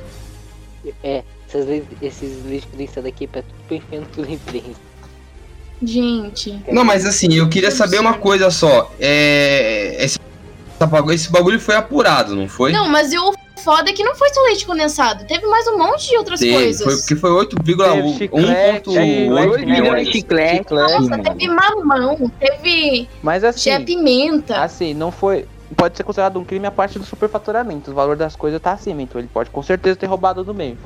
[1.03, 1.21] É,
[1.55, 4.79] essas esses leite condensados aqui é pra tudo cu da imprensa.
[5.81, 6.61] Gente.
[6.71, 8.91] Não, mas assim, eu queria saber uma coisa só.
[8.99, 9.95] É.
[9.99, 10.19] Esse,
[11.13, 12.71] esse bagulho foi apurado, não foi?
[12.71, 13.33] Não, mas e o
[13.65, 15.25] foda é que não foi só leite condensado.
[15.25, 16.83] Teve mais um monte de outras Teve, coisas.
[16.83, 20.05] foi porque foi Teve 8,1 chiclete, 1,8 2 milhões milhões.
[20.07, 20.73] de chiclete.
[20.73, 24.61] Nossa, teve mamão, teve Mas assim, tinha pimenta.
[24.61, 25.45] assim, não foi.
[25.75, 27.91] Pode ser considerado um crime a parte do superfaturamento.
[27.91, 30.77] O valor das coisas tá acima, então ele pode com certeza ter roubado no meio.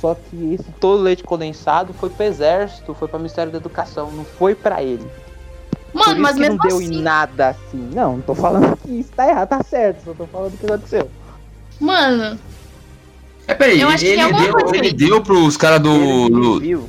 [0.00, 4.24] Só que esse todo leite condensado foi pro exército, foi pro Ministério da Educação, não
[4.24, 5.06] foi pra ele.
[5.92, 6.94] Por Mano, isso mas que mesmo não deu assim.
[6.94, 7.90] em nada assim.
[7.94, 10.64] Não, não tô falando que isso tá errado, tá certo, só tô falando o que
[10.66, 11.10] aconteceu.
[11.78, 12.38] Mano,
[13.46, 16.28] É, peraí, Eu acho que ele, tem alguma deu, ele deu pros caras do.
[16.28, 16.60] do...
[16.60, 16.88] Viu?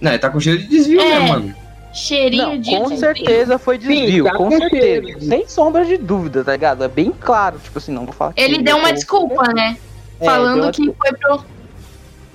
[0.00, 1.18] Não, ele tá com cheiro de desvio É.
[1.20, 1.54] mesmo, mano.
[1.92, 2.76] Cheirinho Não, de.
[2.76, 4.80] com de- certeza foi desvio, tá com certeza.
[5.06, 5.20] cheiro.
[5.22, 6.82] Sem sombra de dúvida, tá ligado?
[6.84, 9.76] É bem claro, tipo assim, não vou falar que Ele deu uma foi- desculpa, né?
[10.20, 11.44] É, Falando que foi pro.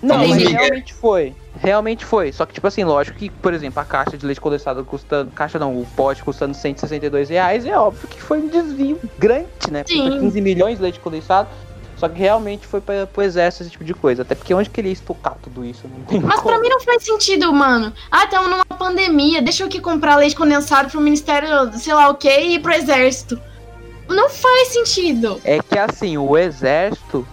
[0.02, 1.34] Não, mas realmente foi.
[1.60, 2.32] Realmente foi.
[2.32, 5.32] Só que, tipo assim, lógico que, por exemplo, a caixa de leite condensado custando.
[5.32, 9.84] Caixa não, o pote custando 162 reais, é óbvio que foi um desvio grande, né?
[9.88, 10.08] Sim.
[10.12, 11.50] foi 15 milhões de leite condensado.
[11.98, 14.22] Só que realmente foi pra, pro exército esse tipo de coisa.
[14.22, 15.88] Até porque onde que ele ia estocar tudo isso?
[15.88, 16.50] Não tem Mas como.
[16.50, 17.92] pra mim não faz sentido, mano.
[18.12, 19.42] Ah, estamos numa pandemia.
[19.42, 23.40] Deixa eu aqui comprar leite condensado pro Ministério, sei lá o que, e pro Exército.
[24.08, 25.42] Não faz sentido.
[25.44, 27.28] É que assim, o exército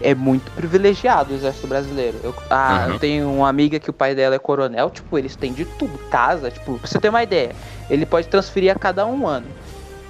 [0.00, 2.18] é muito privilegiado, o exército brasileiro.
[2.22, 2.92] Eu, ah, Uhum.
[2.94, 5.98] eu tenho uma amiga que o pai dela é coronel, tipo, eles têm de tudo,
[6.10, 7.54] casa, tipo, pra você ter uma ideia,
[7.90, 9.46] ele pode transferir a cada um ano.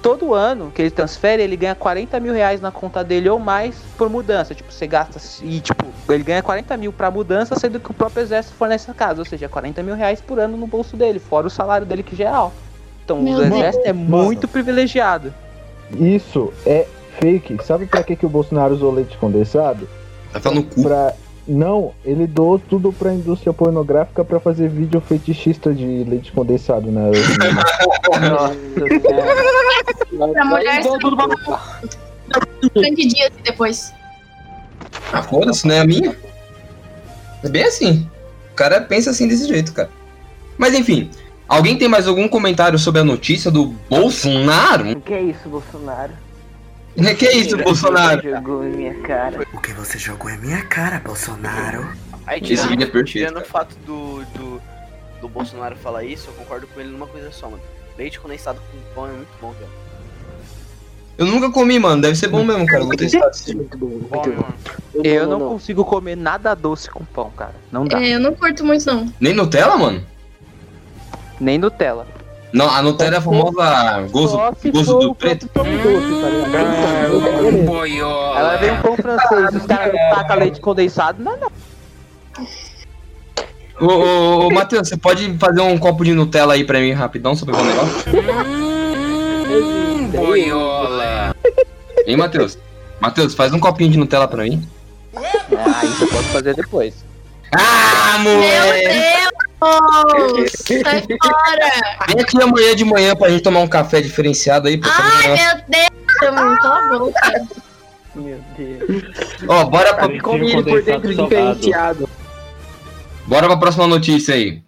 [0.05, 3.75] Todo ano que ele transfere, ele ganha 40 mil reais na conta dele ou mais
[3.97, 4.53] por mudança.
[4.53, 8.21] Tipo, você gasta e, tipo, ele ganha 40 mil pra mudança, sendo que o próprio
[8.21, 9.19] exército fornece a casa.
[9.21, 12.15] Ou seja, 40 mil reais por ano no bolso dele, fora o salário dele que
[12.15, 12.55] já é alto.
[13.03, 13.55] Então, Meu o Deus.
[13.55, 14.25] exército é Mano.
[14.25, 15.33] muito privilegiado.
[15.99, 16.85] Isso é
[17.19, 17.57] fake.
[17.63, 19.89] Sabe pra que, que o Bolsonaro usou leite condensado?
[20.31, 20.83] Tá falando no cu.
[20.83, 21.15] Pra,
[21.47, 27.11] Não, ele doou tudo pra indústria pornográfica pra fazer vídeo fetichista de leite condensado, né?
[30.33, 31.79] Pra mulher Então, tudo pra-
[32.73, 33.93] grande dia depois.
[35.13, 36.15] Ah, foda-se, não é a minha.
[37.43, 38.09] É bem assim.
[38.51, 39.89] O cara pensa assim desse jeito, cara.
[40.57, 41.11] Mas enfim,
[41.47, 44.91] alguém tem mais algum comentário sobre a notícia do Bolsonaro?
[44.97, 46.13] O que é isso, Bolsonaro?
[47.17, 48.21] Que é isso, Bolsonaro?
[48.21, 49.45] Jogou em minha cara.
[49.53, 51.89] O que você jogou é minha cara, Bolsonaro.
[52.25, 53.45] Aí Esse tirando, vídeo é perfeito, tirando o cara.
[53.51, 54.61] fato do, do,
[55.21, 57.61] do Bolsonaro falar isso, eu concordo com ele numa coisa só, mano.
[57.97, 59.69] Leite condensado com pão é muito bom, velho.
[61.17, 62.01] Eu nunca comi, mano.
[62.01, 62.83] Deve ser bom mesmo, cara.
[62.83, 63.31] Vou testar.
[63.53, 64.29] Muito bom, muito Bom, bom.
[64.31, 64.53] mano.
[65.03, 67.55] Eu não consigo comer nada doce com pão, cara.
[67.71, 68.01] Não dá.
[68.01, 69.11] É, eu não curto muito, não.
[69.19, 70.05] Nem Nutella, mano?
[71.39, 72.05] Nem Nutella.
[72.55, 75.45] Não, a Nutella é a famosa gozo, Só gozo do preto.
[75.49, 75.89] tá ligado?
[76.49, 78.05] Beleza.
[78.37, 81.21] Ela vem um pão francês, os caras tacam leite condensado.
[81.21, 81.49] Não, não.
[83.81, 87.35] Ô, ô, ô Matheus, você pode fazer um copo de Nutella aí pra mim rapidão
[87.35, 88.05] sobre o negócio?
[92.07, 92.57] Hein, Matheus?
[93.01, 94.65] Matheus, faz um copinho de Nutella pra mim.
[95.13, 96.93] Ah, isso eu posso fazer depois.
[97.53, 98.87] Ah, Meu moleque!
[98.87, 99.24] Deus!
[99.59, 102.07] Sai fora!
[102.07, 104.77] Vem aqui amanhã de manhã pra gente tomar um café diferenciado aí.
[104.77, 106.05] Pra Ai, meu Deus!
[106.19, 107.47] Cala a boca.
[108.15, 109.03] Meu Deus.
[109.47, 112.09] Ó, bora pra, come ele por dentro diferenciado.
[113.27, 114.61] bora pra próxima notícia aí.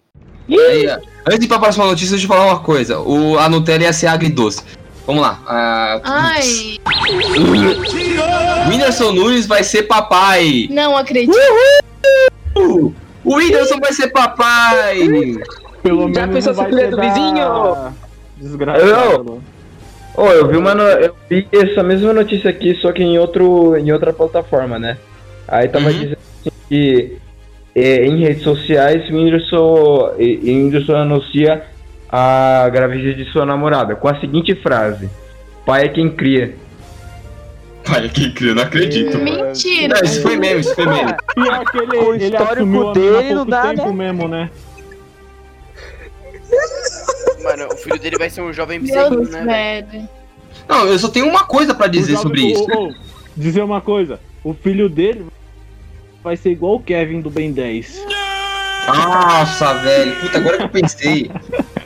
[0.50, 0.86] Aí.
[1.26, 2.98] Antes de ir pra próxima notícia, deixa eu falar uma coisa.
[3.00, 4.62] O, a Nutella ia ser agridoce.
[5.06, 5.40] Vamos lá.
[5.46, 6.78] Ah, Ai,
[8.68, 10.68] Whindersson Nunes vai ser papai.
[10.70, 11.34] não acredito.
[12.56, 12.92] Uh,
[13.28, 14.98] o Whindersson vai ser papai.
[15.82, 17.94] Pelo Já menos pensou se filho ter do vizinho?
[18.36, 19.42] Desgraçado.
[20.16, 23.76] Ô, eu vi uma no- eu vi essa mesma notícia aqui, só que em outro
[23.76, 24.96] em outra plataforma, né?
[25.46, 25.92] Aí tava Uhum.
[25.92, 27.16] dizendo assim que
[27.74, 31.62] é, em redes sociais o Whindersson, o Whindersson anuncia
[32.10, 35.08] a gravidez de sua namorada com a seguinte frase:
[35.64, 36.54] Pai é quem cria.
[37.88, 39.16] Pai, que incrível, não acredito.
[39.18, 39.94] Mentira.
[39.96, 41.16] Não, isso foi mesmo, isso foi mesmo.
[41.34, 43.92] Pior que ele, O ele assumiu dele há não pouco dá, tempo né?
[44.12, 44.50] mesmo, né?
[47.42, 49.44] Mano, o filho dele vai ser um jovem bezerrinho, né,
[49.90, 50.08] velho?
[50.68, 52.78] Não, eu só tenho uma coisa pra dizer O jovem- sobre o- isso.
[52.78, 52.94] o- o-
[53.36, 55.26] dizer uma coisa: o filho dele
[56.22, 58.02] vai ser igual o Kevin do Ben 10.
[58.86, 60.16] Nossa, velho.
[60.20, 61.30] Puta, agora que eu pensei.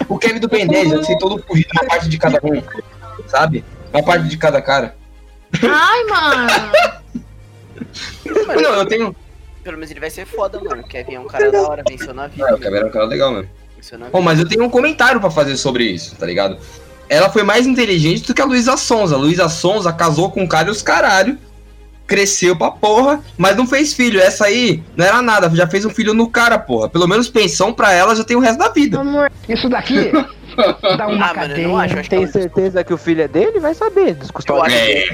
[0.08, 2.62] O Kevin do Ben 10 deve ser todo fugido, uma parte de cada um.
[3.26, 3.64] Sabe?
[3.92, 4.96] Uma parte de cada cara.
[5.62, 6.46] Ai, mano.
[8.60, 9.16] Não, eu tenho.
[9.62, 10.82] Pelo menos ele vai ser foda, mano.
[10.82, 12.46] O Kevin é um cara da hora, venceu na vida.
[12.48, 13.48] Ah, o Kevin era um cara legal mesmo.
[13.92, 14.10] Na vida.
[14.12, 16.58] Bom, mas eu tenho um comentário pra fazer sobre isso, tá ligado?
[17.08, 19.16] Ela foi mais inteligente do que a Luísa Sonza.
[19.16, 21.36] A Luísa Sonza casou com um cara e os caralho.
[22.06, 24.20] Cresceu pra porra, mas não fez filho.
[24.20, 26.88] Essa aí não era nada, já fez um filho no cara, porra.
[26.88, 29.00] Pelo menos pensão pra ela já tem o resto da vida.
[29.00, 30.10] Amor, Isso daqui
[30.96, 31.68] dá uma Ah, mano, eu cadeia.
[31.68, 31.94] não acho.
[31.94, 33.60] Acho que Tem ela- certeza que o filho é dele?
[33.60, 34.14] Vai saber.
[34.14, 34.74] Dos Eu custódios.
[34.74, 35.04] acho, É.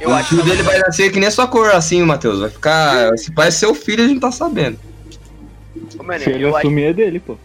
[0.00, 2.40] eu o acho filho que dele vai nascer que nem a sua cor, assim, Matheus.
[2.40, 3.16] Vai ficar.
[3.18, 4.78] Se parece seu filho, a gente tá sabendo.
[5.98, 7.36] Ô, Mano, Se ele eu acho, assumir é dele, pô.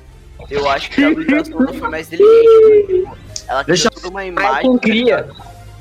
[0.49, 4.73] eu acho que a foi mais inteligente, porque, tipo, ela Deixa- criou toda uma imagem.
[4.73, 5.29] tá cria.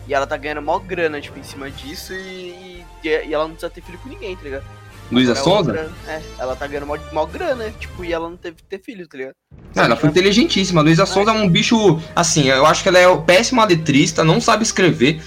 [0.09, 3.51] E ela tá ganhando mó grana, tipo, em cima disso e, e, e ela não
[3.53, 4.65] precisa ter filho com ninguém, tá ligado?
[5.11, 5.71] Luísa Agora, Sonza?
[5.73, 8.81] outra- É, ela tá ganhando mó, mó grana, tipo, e ela não teve que ter
[8.81, 9.35] filho, tá ligado?
[9.77, 10.81] Ah, ela foi inteligentíssima.
[10.83, 12.01] Luísa Sonza é um bicho.
[12.15, 15.21] Assim, eu acho que ela é péssima letrista, não sabe escrever.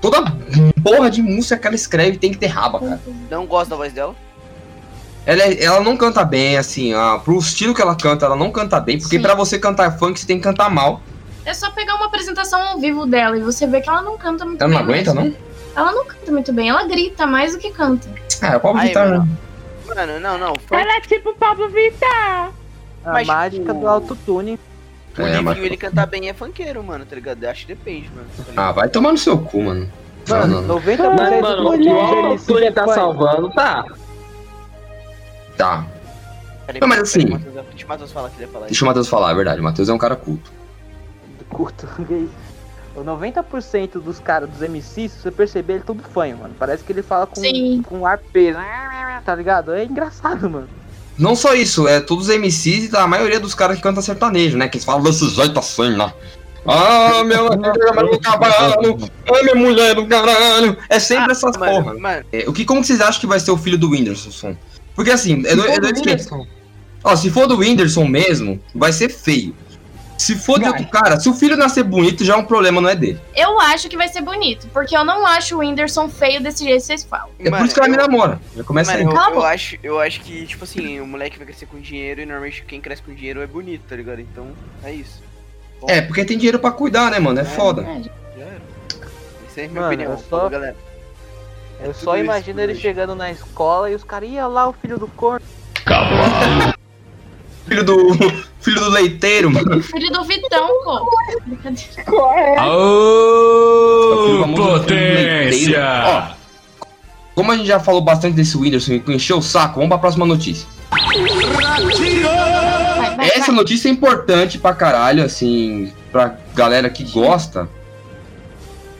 [0.00, 0.22] Toda
[0.82, 3.00] porra de música que ela escreve tem que ter raba, cara.
[3.30, 4.14] Não gosto da voz dela.
[5.26, 8.50] Ela, é- ela não canta bem, assim, ah, pro estilo que ela canta, ela não
[8.52, 11.00] canta bem, porque pra você cantar funk você tem que cantar mal.
[11.46, 14.44] é só pegar uma apresentação ao vivo dela e você vê que ela não canta
[14.46, 14.78] muito Ela bem.
[14.78, 15.30] não aguenta, mesmo.
[15.30, 15.36] não?
[15.82, 18.08] Ela não canta muito bem, ela grita mais do que canta.
[18.42, 19.10] Ah, é pobre Aí, guitarra.
[19.18, 19.38] mano.
[19.86, 20.54] Mano, não, não.
[20.66, 22.50] Foi Ela é tipo Pablo Vittar.
[23.04, 24.58] A Mas, mágica tipo, do autotune.
[25.16, 27.42] o É, Livinho, mas- ele cantar bem é funkeiro, mano, tá ligado?
[27.42, 28.26] Eu acho que depende, mano.
[28.54, 28.68] tá?
[28.68, 29.90] Ah, vai tomar no seu cu, mano.
[30.28, 30.68] Mano, não, não.
[30.80, 33.84] 90% Mas, do mano, que o o autotune tá salvando, tá?
[35.56, 35.86] Tá.
[36.66, 38.66] Peraí, Não, mas peraí, assim- Matheus, Deixa o Matheus falar que ele ia falar.
[38.66, 39.60] Deixa o Matheus falar, é verdade.
[39.60, 40.50] O Matheus é um cara culto.
[41.50, 41.86] curto.
[41.98, 42.43] O
[43.02, 46.54] 90% dos caras, dos MCs, se você perceber, ele é tudo fanho, mano.
[46.58, 47.82] Parece que ele fala com, Sim.
[47.86, 48.58] com ar peso,
[49.24, 49.72] tá ligado?
[49.72, 50.68] É engraçado, mano.
[51.18, 54.56] Não só isso, é todos os MCs e a maioria dos caras que cantam sertanejo,
[54.56, 54.68] né?
[54.68, 56.12] Que eles falam desse jeito assim, né?
[56.66, 60.76] Ah, meu amigo do cavalo, ah, minha mulher do caralho.
[60.88, 61.94] É sempre essas mano, porra.
[61.98, 64.56] mano, É, o que, como que vocês acham que vai ser o filho do Whindersson?
[64.96, 66.28] Porque assim, é, do- é esquemas.
[67.04, 69.54] Ó, se for do Whindersson mesmo, vai ser feio.
[70.16, 72.88] Se for de outro cara, se o filho nascer bonito, já é um problema, não
[72.88, 73.20] é dele.
[73.34, 76.80] Eu acho que vai ser bonito, porque eu não acho o Whindersson feio desse jeito
[76.80, 77.30] que vocês falam.
[77.38, 78.40] É por isso que ela me namora.
[78.56, 79.16] Já começa Mano, aí.
[79.28, 82.26] eu, eu acho, eu acho que, tipo assim, o moleque vai crescer com dinheiro e
[82.26, 84.20] normalmente quem cresce com dinheiro é bonito, tá ligado?
[84.20, 84.46] Então,
[84.84, 85.20] é isso.
[85.80, 87.40] Bom, É, porque tem dinheiro pra cuidar, né, mano?
[87.40, 87.82] É foda.
[87.82, 88.02] É,
[88.38, 88.62] já era.
[89.48, 90.76] Essa é a minha Mano, opinião, eu só- falou, galera.
[91.80, 92.80] Eu tudo só imagino ele hoje.
[92.80, 95.44] chegando na escola e os caras iam lá, o filho do corno.
[97.66, 98.14] Filho do.
[98.60, 99.82] Filho do leiteiro, mano.
[99.82, 101.06] Filho do Vitão, pô.
[101.44, 102.04] Brincadeira.
[102.06, 102.60] Qual é?
[102.62, 105.82] O Ô, famoso filho do leiteiro.
[105.82, 106.28] Ó,
[107.34, 110.24] como a gente já falou bastante desse Whindersson e encheu o saco, vamos pra próxima
[110.24, 110.66] notícia.
[110.90, 111.00] Vai,
[113.16, 113.56] vai, Essa vai.
[113.56, 117.68] notícia é importante pra caralho, assim, pra galera que gosta.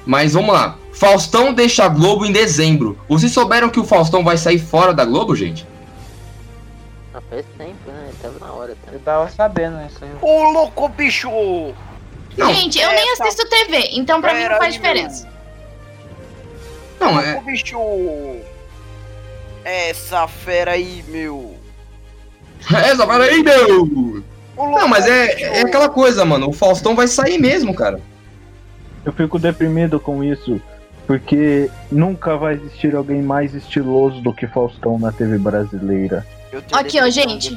[0.05, 0.77] Mas vamos lá.
[0.93, 2.99] Faustão deixa a Globo em dezembro.
[3.09, 5.67] Vocês souberam que o Faustão vai sair fora da Globo, gente?
[7.31, 7.75] Tempo, né?
[8.25, 8.91] Tava na hora, tá?
[8.93, 10.11] Eu tava sabendo isso aí.
[10.23, 11.29] Ô, louco, bicho!
[12.39, 14.93] Não, Gente, eu nem essa assisto TV, então pra mim não fera faz aí, meu.
[14.93, 15.29] diferença.
[16.99, 17.41] não, Ô, é.
[17.43, 17.79] bicho!
[19.63, 21.55] Essa fera aí, meu!
[22.75, 23.83] Essa, peraí, meu!
[24.57, 25.45] Ô, louco, Não, mas é, bicho!
[25.45, 26.49] é aquela coisa, mano.
[26.49, 28.01] O Faustão vai sair mesmo, cara.
[29.05, 30.59] Eu fico deprimido com isso,
[31.07, 36.27] porque nunca vai existir alguém mais estiloso do que Faustão na TV brasileira.
[36.73, 37.57] Aqui, ó, gente.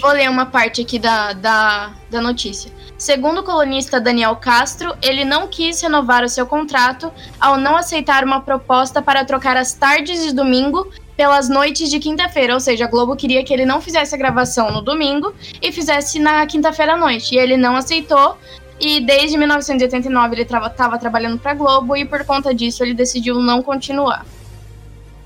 [0.00, 2.70] Vou ler uma parte aqui da, da, da notícia.
[2.98, 8.24] Segundo o colunista Daniel Castro, ele não quis renovar o seu contrato ao não aceitar
[8.24, 12.54] uma proposta para trocar as tardes de domingo pelas noites de quinta-feira.
[12.54, 16.18] Ou seja, a Globo queria que ele não fizesse a gravação no domingo e fizesse
[16.18, 17.34] na quinta-feira à noite.
[17.34, 18.36] E ele não aceitou.
[18.80, 23.40] E desde 1989 ele estava trabalhando para a Globo e por conta disso ele decidiu
[23.40, 24.24] não continuar.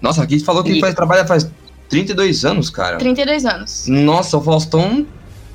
[0.00, 1.50] Nossa, aqui falou que E- faz, trabalha faz
[1.88, 2.96] 32 anos, cara.
[2.98, 3.84] 32 anos.
[3.86, 5.06] Nossa, o Faustão.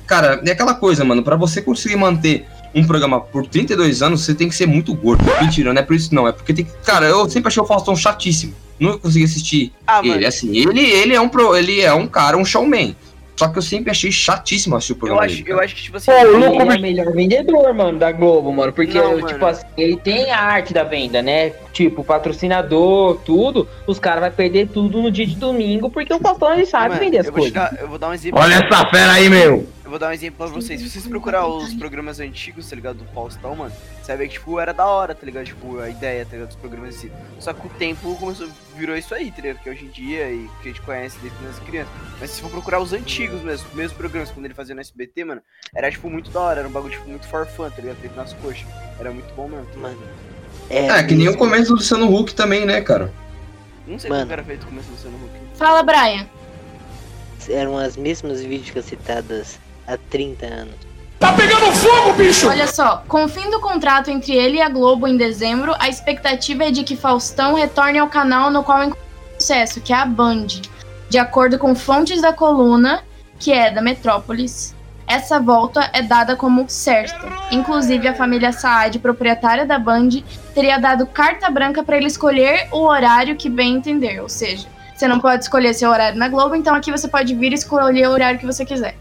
[0.06, 1.22] Cara, é aquela coisa, mano.
[1.22, 5.24] Pra você conseguir manter um programa por 32 anos, você tem que ser muito gordo.
[5.40, 6.26] Mentira, não é por isso não.
[6.26, 6.72] É porque tem que.
[6.84, 8.54] Cara, eu sempre achei o Faustão chatíssimo.
[8.80, 10.08] Nunca consegui assistir Ah, ele.
[10.08, 12.96] mano, Assim, ele, ele é um pro, ele é um cara, um showman.
[13.34, 15.50] Só que eu sempre achei chatíssimo assistir o eu programa acho, dele.
[15.52, 18.12] eu acho que, tipo assim, Pô, o ele- Louco é o melhor vendedor, mano, da
[18.12, 18.72] Globo, mano.
[18.72, 19.46] Porque, Não, tipo mano.
[19.46, 21.50] assim, ele tem a arte da venda, né?
[21.72, 23.66] Tipo, patrocinador, tudo.
[23.86, 27.00] Os caras vão perder tudo no dia de domingo, porque o Faustão ele sabe Mano,
[27.00, 27.52] vender as eu, coisas.
[27.52, 28.38] dar, eu vou dar um exemplo.
[28.40, 29.66] Olha essa fera aí, meu!
[29.92, 30.80] Vou dar um exemplo pra vocês.
[30.80, 32.96] Se vocês procurar os programas antigos, tá ligado?
[32.96, 33.70] Do Faustão, mano,
[34.00, 35.44] você vai ver que, tipo, era da hora, tá ligado?
[35.44, 36.48] Tipo, a ideia, tá ligado?
[36.48, 37.12] Dos programas em si.
[37.38, 39.62] Só que com o tempo começou, virou isso aí, tá ligado?
[39.62, 41.90] Que hoje em dia, e que a gente conhece desde quando era criança.
[42.18, 45.26] Mas se for procurar os antigos mesmo, os mesmos programas, quando ele fazia no SBT,
[45.26, 45.42] mano,
[45.74, 46.60] era, tipo, muito da hora.
[46.60, 47.98] Era um bagulho, tipo, muito for fun, tá ligado?
[47.98, 48.64] Feito nas coxas.
[48.98, 49.68] Era muito bom mesmo.
[49.76, 50.00] Mano.
[50.70, 53.12] É, que nem o começo do Luciano Huck também, né, cara?
[53.86, 54.22] Não sei Mano.
[54.22, 55.58] como era feito o começo do Luciano Huck.
[55.58, 56.26] Fala, Brian.
[57.46, 60.74] Eram as mesmas vídeos citadas há 30 anos.
[62.48, 65.88] Olha só, com o fim do contrato entre ele e a Globo em dezembro, a
[65.88, 69.02] expectativa é de que Faustão retorne ao canal no qual encontrou
[69.38, 70.46] sucesso, que é a Band.
[71.08, 73.04] De acordo com fontes da coluna,
[73.38, 74.74] que é da Metrópolis,
[75.06, 77.28] essa volta é dada como certa.
[77.50, 80.08] Inclusive, a família Saad, proprietária da Band,
[80.54, 84.20] teria dado carta branca para ele escolher o horário que bem entender.
[84.20, 87.52] Ou seja, você não pode escolher seu horário na Globo, então aqui você pode vir
[87.52, 88.96] e escolher o horário que você quiser.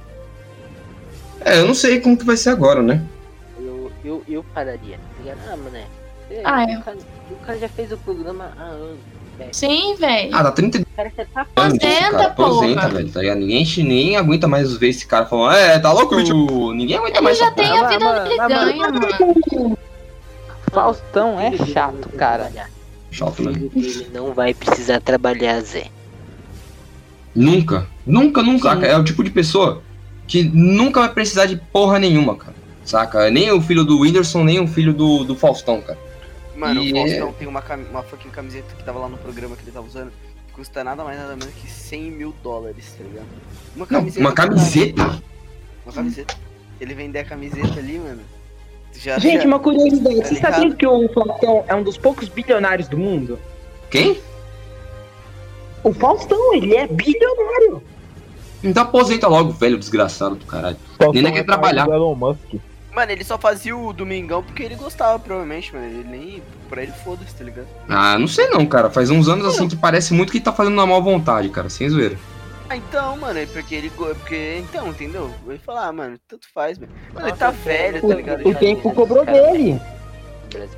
[1.44, 3.02] É, eu não sei como que vai ser agora, né?
[3.60, 4.98] Eu, eu, eu pararia.
[4.98, 5.40] tá ligado?
[5.52, 5.86] Ah, mané.
[6.30, 6.78] é, Ah, é.
[6.78, 6.98] o, cara,
[7.32, 8.98] o cara já fez o programa há anos.
[9.38, 9.50] velho.
[9.54, 10.30] Sim, velho.
[10.36, 12.26] Ah, dá 30 O cara já tá Aposenta, cara.
[12.28, 13.10] Aposenta, velho.
[13.12, 13.40] Tá ligado?
[13.40, 16.74] Ninguém, nem aguenta mais ver esse cara falando, é, tá louco, bicho?
[16.74, 17.68] Ninguém aguenta Ele mais já porra.
[17.68, 19.78] tem a vida mas, dele ganha, mano.
[20.72, 22.52] Faustão é chato, não vai cara.
[23.12, 23.52] Chato, né?
[23.52, 25.88] dele não vai precisar trabalhar, Zé.
[27.36, 27.88] Nunca.
[28.06, 28.76] Nunca, nunca.
[28.76, 28.86] Sim.
[28.86, 29.82] É o tipo de pessoa
[30.32, 32.56] que nunca vai precisar de porra nenhuma, cara.
[32.86, 33.30] Saca?
[33.30, 36.00] Nem o filho do Whindersson, nem o filho do, do Faustão, cara.
[36.56, 37.62] Mano, E o é- Faustão tem uma,
[37.92, 40.10] uma fucking camiseta que tava lá no programa que ele tava usando.
[40.48, 43.26] que Custa nada mais nada menos que 100 mil dólares, tá ligado?
[43.76, 44.50] Uma Não, uma cara.
[44.50, 45.22] camiseta?
[45.86, 46.36] Uma camiseta.
[46.80, 48.22] Ele vender a camiseta ali, mano.
[48.96, 50.16] Já, Gente, já- uma curiosidade.
[50.22, 50.54] Tá Você ligado?
[50.54, 53.38] sabia que o Faustão é um dos poucos bilionários do mundo?
[53.90, 54.18] Quem?
[55.84, 57.84] O Faustão, ele é bilionário.
[58.64, 60.78] Então aposenta logo, velho desgraçado do caralho.
[61.14, 61.86] Nem quer é trabalhar.
[61.86, 62.56] do Elon Musk.
[62.94, 65.86] Mano, ele só fazia o Domingão porque ele gostava, provavelmente, mano.
[65.88, 66.44] Ele nem.
[66.70, 67.68] Pra ele foda-se, tá ligado?
[67.90, 68.90] Ah, não sei não, cara.
[68.90, 71.70] Faz uns anos assim que parece muito que ele tá fazendo na má vontade, cara.
[71.70, 72.18] Sem zoeira.
[72.70, 73.90] Ah, então, mano, é porque ele.
[73.90, 75.32] go- Porque, então, entendeu?
[75.46, 76.92] Eu ia falar, ah, mano, tanto faz, mano.
[77.14, 78.46] Mano, ele tá velho, tá ligado?
[78.48, 79.80] O Já- tempo cobrou dele.
[80.54, 80.78] Brasil.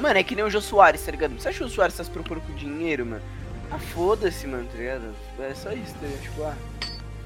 [0.00, 1.34] Mano, é que nem o Jô Soares, tá ligado?
[1.38, 3.22] Você acha que o Jô Soares tá se preocupando com dinheiro, mano?
[3.72, 5.02] Ah, foda-se, mano, tá ligado?
[5.40, 6.22] É só isso, tá ligado?
[6.22, 6.54] Tipo, ah.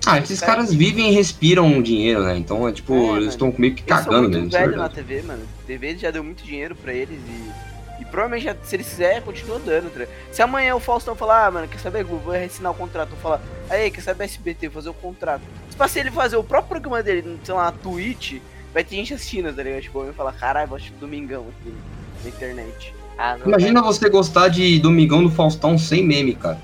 [0.09, 2.37] Ah, esses caras vivem e respiram dinheiro, né?
[2.37, 4.49] Então é tipo, É, eles estão meio que Eles são cagando muito mesmo.
[4.49, 4.89] isso é velho na.
[4.89, 5.45] TV, mano.
[5.67, 7.67] TV já deu muito dinheiro pra eles e.
[8.01, 10.07] E provavelmente, já- se eles quiserem, continua dando, tá?
[10.31, 13.19] Se amanhã o Faustão falar, ah, mano, quer saber, Gu, vou reassinar o contrato, vou
[13.19, 13.41] falar,
[13.71, 15.41] aí, quer saber SBT, vou fazer o contrato.
[15.71, 18.35] Se pra se ele fazer o próprio programa dele, sei lá, na Twitch,
[18.73, 19.81] vai ter gente assistindo, tá ligado?
[19.83, 21.75] Tipo, vai falar, caralho, vou assistir Domingão aqui
[22.23, 22.95] na internet.
[23.19, 26.59] Ah, Imagina você gostar de Domingão do Faustão sem meme, cara.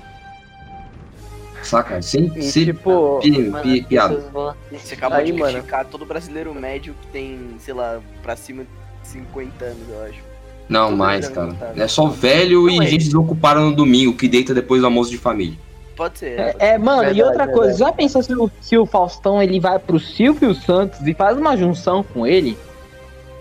[1.63, 2.01] Saca?
[2.01, 4.17] Sem, E sem tipo, pi- mano, pi- piada.
[4.33, 5.53] vão Você acabou Aí, de mano.
[5.53, 10.19] criticar todo brasileiro médio que tem, sei lá, pra cima de 50 anos, eu acho.
[10.67, 11.53] Não, Tô mais, cara.
[11.53, 11.71] tá?
[11.75, 12.87] É só velho e é.
[12.87, 15.57] gente desocupada no domingo que deita depois do almoço de família.
[15.95, 16.39] Pode ser.
[16.39, 17.57] É, é, mano, e Verdade, outra verdade.
[17.59, 21.37] coisa, já pensou se o, se o Faustão ele vai pro Silvio Santos e faz
[21.37, 22.57] uma junção com ele?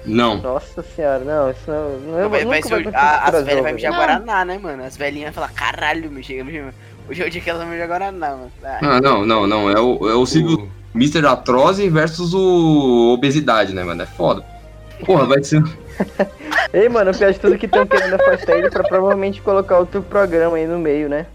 [0.05, 0.39] Não.
[0.43, 1.99] Nossa senhora, não, isso não.
[1.99, 3.99] não Não, vai, vai ser, a- as velhas mijar Não.
[3.99, 4.85] Guaraná, né, mano?
[4.85, 6.75] As velhinhas vão falar, caralho, me chega, me chega.
[7.09, 8.53] Hoje é o dia que elas vão mijar Guaraná, mano.
[8.65, 9.71] Ah, Ah, não, não, não.
[9.71, 11.27] É o, é o Silvio Mr.
[11.27, 14.03] Atrose versus o Obesidade, né, mano?
[14.03, 14.45] É foda.
[15.07, 15.63] Porra, vai ser.
[16.73, 20.03] Ei, mano, o pior de tudo que estão querendo afastar ele pra provavelmente colocar outro
[20.03, 21.27] programa aí no meio, né?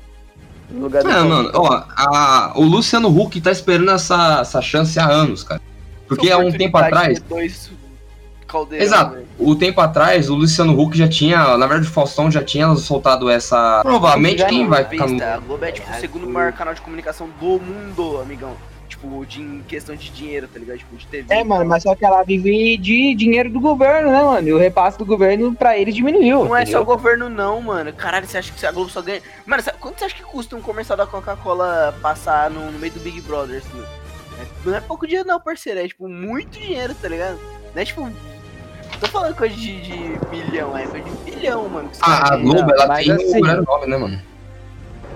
[0.70, 5.00] No lugar do Ah, mano, ó, a- o Luciano Huck tá esperando essa, essa chance
[5.00, 5.62] há anos, cara.
[6.08, 7.22] Porque há um tempo atrás.
[7.22, 7.72] Dois
[8.48, 9.14] caldeirão, Exato.
[9.14, 9.28] velho.
[9.38, 11.58] O tempo atrás, o Luciano Huck já tinha.
[11.58, 13.82] Na verdade, o Faustão já tinha soltado essa.
[13.84, 15.12] Provavelmente quem não vai ficar no.
[15.12, 18.56] Vista, A Globo é tipo o segundo maior canal de comunicação do mundo, amigão.
[18.88, 20.78] Tipo, de, em questão de dinheiro, tá ligado?
[20.80, 21.32] Tipo, de TV.
[21.32, 24.48] É, mano, mas só que ela vive de dinheiro do governo, né, mano?
[24.48, 26.46] E o repasse do governo pra eles diminuiu.
[26.46, 26.82] Não é só entendeu?
[26.82, 27.94] o governo, não, mano.
[27.94, 29.22] Caralho, você acha que a Globo só ganha.
[29.46, 32.94] Mano, sabe, quanto você acha que custa um comercial da Coca-Cola passar no, no meio
[32.94, 33.84] do Big Brother, assim?
[34.42, 35.80] É- não é pouco dinheiro, não, parceiro.
[35.80, 37.38] É tipo muito dinheiro, tá ligado?
[37.76, 38.10] Não é tipo.
[39.00, 39.94] Tô falando coisa de, de
[40.32, 41.90] bilhão, é coisa de bilhão, mano.
[41.90, 44.22] que os A, Globo, ela mas tem assim- o grande nome, né, mano?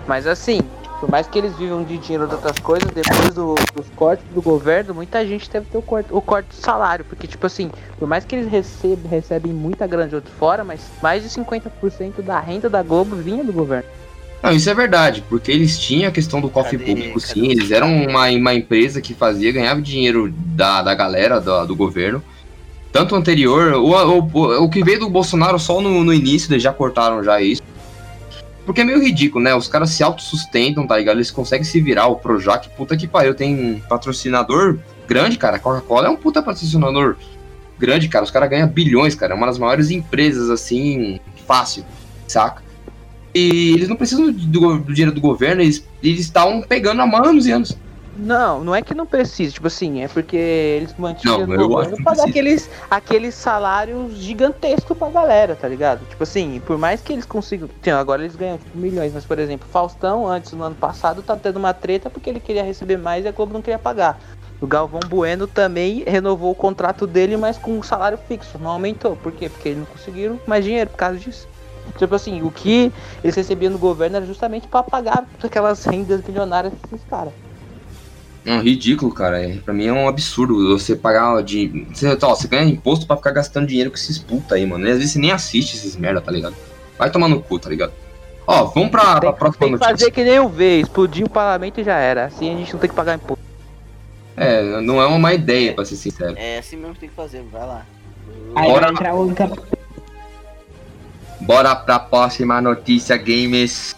[0.08, 0.60] Mas assim,
[1.00, 4.42] por mais que eles vivam de dinheiro de outras coisas, depois do- dos cortes do
[4.42, 7.06] governo, muita gente deve ter o corte, o corte do salário.
[7.06, 10.82] Porque, tipo assim, por mais que eles recebem, recebem muita grana de outro fora, mas
[11.02, 13.88] mais de 50% da renda da Globo vinha do governo.
[14.44, 16.90] Não, isso é verdade, porque eles tinham a questão do cofre Cadê?
[16.92, 17.52] público, Cadê sim.
[17.52, 22.24] Eles eram uma, uma empresa que fazia, ganhava dinheiro da, da galera, do, do governo.
[22.92, 26.74] Tanto anterior, o, o, o que veio do Bolsonaro só no, no início, eles já
[26.74, 27.62] cortaram já isso.
[28.66, 29.56] Porque é meio ridículo, né?
[29.56, 31.18] Os caras se autossustentam, tá ligado?
[31.18, 32.08] Eles conseguem se virar.
[32.08, 34.78] O Projac, puta que pariu, tem patrocinador
[35.08, 35.58] grande, cara.
[35.58, 37.16] Coca-Cola é um puta patrocinador
[37.80, 38.24] grande, cara.
[38.24, 39.34] Os caras ganham bilhões, cara.
[39.34, 41.84] É uma das maiores empresas, assim, fácil,
[42.28, 42.62] saca?
[43.34, 47.48] E eles não precisam do, do- dinheiro do governo, eles eles estavam pegando há anos
[47.48, 47.76] e anos.
[48.22, 52.04] Não, não é que não precisa, tipo assim, é porque eles mantinham Não, eu acho
[52.04, 56.06] pra dar aqueles, aqueles salários gigantescos pra galera, tá ligado?
[56.08, 57.68] Tipo assim, por mais que eles consigam.
[57.80, 61.36] Então, agora eles ganham tipo, milhões, mas por exemplo, Faustão, antes no ano passado, tá
[61.36, 64.20] tendo uma treta porque ele queria receber mais e a Globo não queria pagar.
[64.62, 69.16] O Galvão Bueno também renovou o contrato dele, mas com um salário fixo, não aumentou.
[69.16, 69.50] Por quê?
[69.50, 71.48] Porque eles não conseguiram mais dinheiro por causa disso.
[71.98, 72.92] Tipo assim, o que
[73.24, 77.34] eles recebiam do governo era justamente pra pagar aquelas rendas milionárias desses caras.
[78.46, 79.42] É um ridículo, cara.
[79.42, 81.86] É, pra mim é um absurdo você pagar de.
[81.94, 84.88] Você, ó, você ganha imposto pra ficar gastando dinheiro com esses puta aí, mano.
[84.88, 86.56] E às vezes você nem assiste esses merda, tá ligado?
[86.98, 87.94] Vai tomar no cu, tá ligado?
[88.48, 89.90] Ó, vamos pra, pra Tem, próxima tem que notícia.
[89.92, 92.26] fazer que nem eu vejo, explodir o parlamento e já era.
[92.26, 93.44] Assim a gente não tem que pagar imposto.
[94.36, 96.34] É, não é uma má ideia, pra ser sincero.
[96.36, 97.86] É assim mesmo que tem que fazer, vai lá.
[98.56, 98.82] Aí Bora.
[98.88, 99.62] vai entrar o campo.
[101.42, 103.96] Bora pra próxima notícia, games.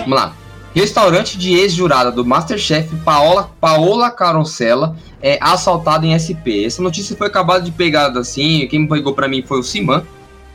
[0.00, 0.36] Vamos lá.
[0.74, 6.64] Restaurante de ex-jurada do Masterchef Paola, Paola Carosella é assaltado em SP.
[6.64, 8.66] Essa notícia foi acabada de pegar assim.
[8.68, 10.02] Quem pegou pra mim foi o Siman.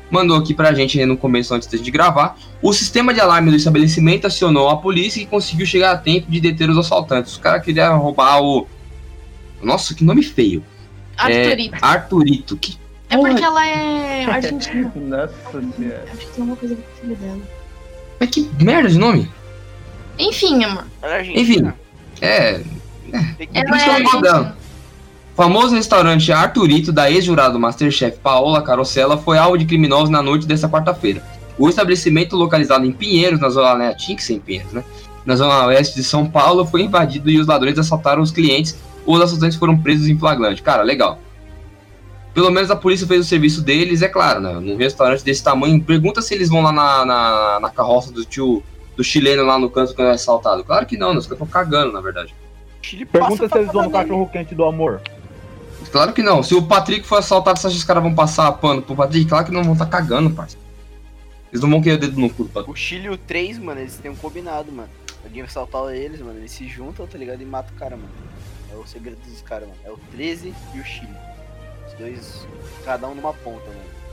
[0.10, 2.36] Mandou aqui pra gente no começo antes de gravar.
[2.62, 6.40] O sistema de alarme do estabelecimento acionou a polícia e conseguiu chegar a tempo de
[6.40, 7.34] deter os assaltantes.
[7.34, 8.66] Os caras queriam roubar o.
[9.62, 10.64] Nossa, que nome feio.
[11.16, 11.76] Arthurito.
[11.76, 12.58] É, Arthurito.
[12.58, 12.78] Que
[13.10, 14.92] É porque ela é argentina.
[14.96, 15.34] Nossa.
[15.58, 17.42] Acho que tem alguma coisa com o filho dela.
[18.20, 19.30] Mas que merda de nome.
[20.18, 20.86] Enfim, amor.
[21.02, 21.76] É Enfim, argentina.
[22.22, 22.60] é.
[22.60, 24.36] Tô dando.
[24.36, 24.58] argentina.
[25.36, 30.68] Famoso restaurante Arthurito da ex-jurado Masterchef Paola Carosella foi alvo de criminosos na noite desta
[30.68, 31.22] quarta-feira.
[31.60, 34.84] O estabelecimento localizado em Pinheiros, na zona né, tinha que ser em Pinheiros, né?
[35.24, 38.76] Na zona oeste de São Paulo, foi invadido e os ladrões assaltaram os clientes.
[39.06, 40.64] Os assaltantes foram presos em flagrante.
[40.64, 41.20] Cara, legal.
[42.34, 44.54] Pelo menos a polícia fez o serviço deles, é claro, né?
[44.54, 48.64] Num restaurante desse tamanho, pergunta se eles vão lá na, na, na carroça do tio
[48.98, 50.64] do chileno lá no canto quando é assaltado.
[50.64, 51.20] Claro que não, né?
[51.20, 52.34] Os caras estão cagando, na verdade.
[52.82, 55.02] Chile Pergunta se eles vão cachorro quente do amor.
[55.92, 56.42] Claro que não.
[56.42, 59.30] Se o Patrick for assaltado, você acha que os caras vão passar pano pro Patrick?
[59.30, 60.66] Claro que não vão tá cagando, parceiro.
[61.52, 62.72] Eles não vão querer o dedo no cu do Patrick.
[62.72, 64.90] O Chile e o 3, mano, eles têm um combinado, mano.
[65.24, 66.40] Alguém vai saltar eles, mano.
[66.40, 67.42] Eles se juntam, tá ligado?
[67.42, 68.10] E mata o cara, mano.
[68.74, 69.80] É o segredo dos caras, mano.
[69.86, 71.16] É o 13 e o Chile.
[71.88, 72.48] Os dois,
[72.84, 74.07] cada um numa ponta, mano.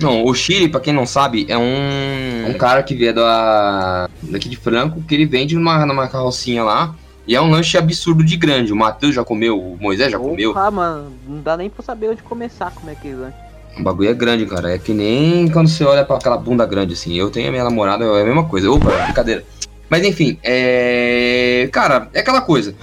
[0.00, 4.48] Não, o Chile, pra quem não sabe, é um, um cara que veio da, daqui
[4.48, 6.94] de Franco, que ele vende numa, numa carrocinha lá.
[7.26, 8.72] E é um lanche absurdo de grande.
[8.72, 10.52] O Matheus já comeu, o Moisés já comeu.
[10.56, 13.32] Ah, mano, não dá nem pra saber onde começar como é que é.
[13.78, 14.74] O bagulho é grande, cara.
[14.74, 17.14] É que nem quando você olha pra aquela bunda grande, assim.
[17.14, 18.70] Eu tenho a minha namorada, é a mesma coisa.
[18.70, 19.42] Opa, brincadeira.
[19.88, 21.68] Mas enfim, é.
[21.72, 22.74] Cara, é aquela coisa.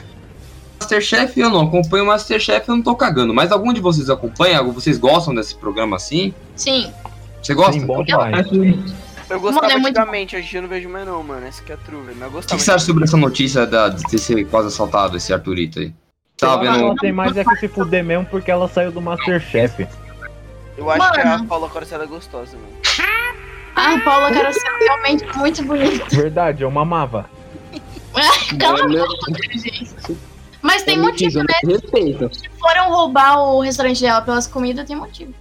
[0.96, 3.34] Masterchef eu não acompanho o Masterchef, eu não tô cagando.
[3.34, 4.62] Mas algum de vocês acompanha?
[4.62, 6.34] Vocês gostam desse programa assim?
[6.56, 6.92] Sim.
[7.42, 7.74] Você gosta?
[7.74, 8.46] Sim, bom demais.
[9.30, 11.46] Eu gostava Mano, é muito antigamente, hoje eu não vejo mais não, mano.
[11.48, 12.18] Essa que é a true, velho.
[12.20, 12.62] Mas eu O que, gostava.
[12.62, 15.94] você acha sobre essa notícia da, de ter sido quase assaltado, esse Arthurito aí?
[16.42, 16.96] Ela vendo.
[16.96, 19.88] tem mais é que se fuder mesmo porque ela saiu do Masterchef.
[20.78, 21.46] Eu acho que a Mano.
[21.48, 22.74] Paula Corcela é gostosa, mano.
[23.76, 26.06] Ah, Paula Carosella é realmente muito bonita.
[26.10, 27.30] Verdade, eu mamava.
[28.60, 30.18] Cala a meu- boca, gente.
[30.62, 31.45] Mas tem É motivo, né?
[31.66, 32.30] Respeito.
[32.34, 35.34] Se foram roubar o restaurante dela pelas comidas, tem motivo.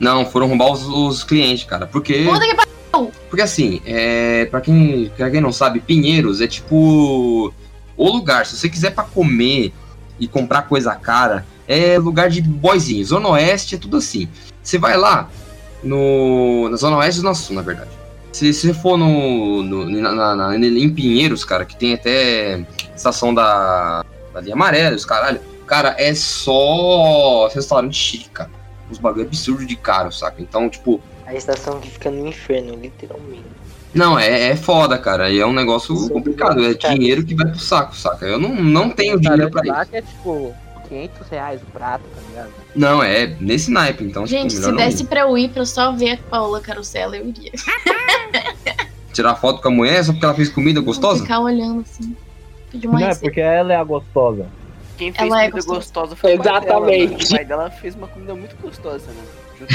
[0.00, 1.86] Não, foram roubar os, os clientes, cara.
[1.86, 2.24] Porque.
[2.24, 3.12] Puta que pariu!
[3.28, 7.52] Porque assim, é, pra, quem, pra quem não sabe, Pinheiros é tipo
[7.96, 8.44] o lugar.
[8.46, 9.72] Se você quiser pra comer
[10.18, 13.04] e comprar coisa cara, é lugar de boizinho.
[13.04, 14.28] Zona Oeste é tudo assim.
[14.62, 15.28] Você vai lá,
[15.82, 17.90] no, na Zona Oeste e Zona Sul, na verdade.
[18.32, 24.04] Se você for no, no- na- na- em Pinheiros, cara, que tem até estação da,
[24.36, 28.50] da linha amarela, os caralho, cara, é só restaurante chique, cara.
[28.90, 30.40] Os bagulho absurdo de caro, saca?
[30.40, 33.42] Então, tipo, A estação que fica no inferno, literalmente.
[33.94, 35.30] não, é, é foda, cara.
[35.30, 36.64] E é um negócio é complicado.
[36.64, 38.26] É dinheiro que vai pro saco, saca?
[38.26, 39.90] Eu não, não tenho dinheiro pra isso.
[39.90, 40.54] que é tipo
[40.88, 42.50] 500 reais o prato, tá ligado?
[42.76, 45.90] Não, é nesse naipe, então, Gente, tipo, se desse pra eu ir pra eu só
[45.92, 47.50] ver a Paula Carosella, eu iria.
[49.12, 51.22] tirar foto com a mulher só porque ela fez comida gostosa?
[51.22, 52.14] Ficar olhando assim.
[52.84, 54.46] Uma Não é porque ela é a gostosa.
[54.98, 55.78] Quem fez Ela é comida gostosa.
[55.78, 57.12] gostosa foi o pai dela, Exatamente.
[57.12, 57.24] mano.
[57.24, 59.22] O pai dela fez uma comida muito gostosa, né?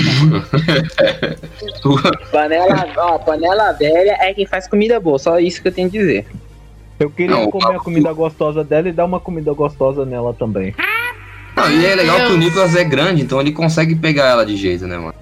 [2.31, 5.97] Panela, ó, panela velha é quem faz comida boa, só isso que eu tenho que
[5.97, 6.27] dizer.
[6.99, 10.75] Eu queria Não, comer a comida gostosa dela e dar uma comida gostosa nela também.
[11.55, 12.39] Não, e é legal que o Deus.
[12.39, 15.15] Nicolas é grande, então ele consegue pegar ela de jeito, né, mano?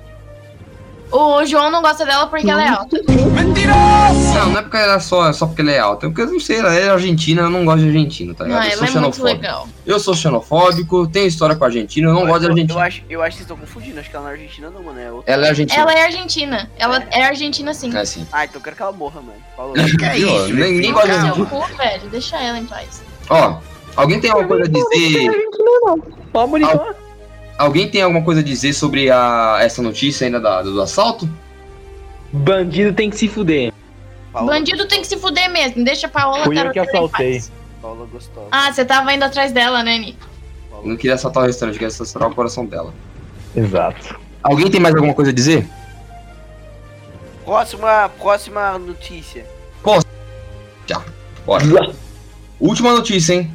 [1.12, 3.02] O João não gosta dela porque ela é alta.
[3.08, 6.06] Não, não é porque ela é só, é só porque ela é alta.
[6.06, 8.52] É porque eu não sei, ela é argentina, eu não gosto de argentina, tá Não,
[8.52, 8.66] ligado?
[8.66, 9.42] eu ela sou é muito xenofóbico.
[9.42, 9.68] legal.
[9.86, 12.82] Eu sou xenofóbico, tenho história com a Argentina, eu não gosto de eu, eu, Argentina.
[12.84, 14.00] acho, eu acho que vocês estão confundindo.
[14.00, 15.00] Acho que ela não é argentina, não, mano.
[15.00, 15.34] É outra.
[15.34, 15.82] Ela é argentina.
[15.82, 16.72] Ela é argentina.
[16.78, 17.96] Ela é argentina sim.
[17.96, 18.28] É assim.
[18.32, 19.40] Ah, então eu quero que ela morra, mano.
[19.58, 19.74] Falou.
[19.74, 20.56] Viu?
[20.56, 21.46] Nem- Ninguém gosta de Seu argentina.
[21.48, 22.10] cu, velho.
[22.12, 23.02] Deixa ela em paz.
[23.30, 23.58] Ó,
[23.96, 25.32] alguém tem alguma coisa a dizer?
[26.34, 26.86] Ó, bonitão.
[27.60, 31.30] Alguém tem alguma coisa a dizer sobre a, essa notícia ainda da- do assalto?
[32.32, 33.74] Bandido tem que se fuder.
[34.32, 35.84] Paula, Bandido tem que se fuder mesmo.
[35.84, 37.34] Deixa a Paola Fui eu que assaltei.
[37.34, 37.52] paz.
[37.82, 38.48] Paula gostosa.
[38.50, 40.26] Ah, você tava indo atrás dela, né, Nico?
[40.72, 42.94] Eu não queria assaltar o restaurante, eu queria assaltar o coração dela.
[43.54, 44.18] Exato.
[44.42, 45.68] Alguém tem mais alguma coisa a dizer?
[47.44, 49.46] Próxima, próxima notícia.
[51.46, 51.92] Bora.
[52.58, 53.52] Última notícia, hein?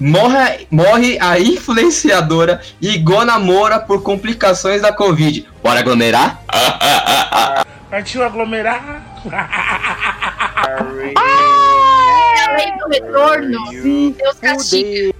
[0.00, 5.46] Morre, morre a influenciadora Igona Moura por complicações da Covid.
[5.62, 6.42] Bora aglomerar?
[7.90, 9.02] Partiu aglomerar?
[11.16, 13.70] A lei do retorno.
[14.16, 15.14] Deus castiga.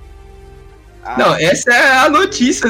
[1.16, 2.68] Não, essa é a notícia.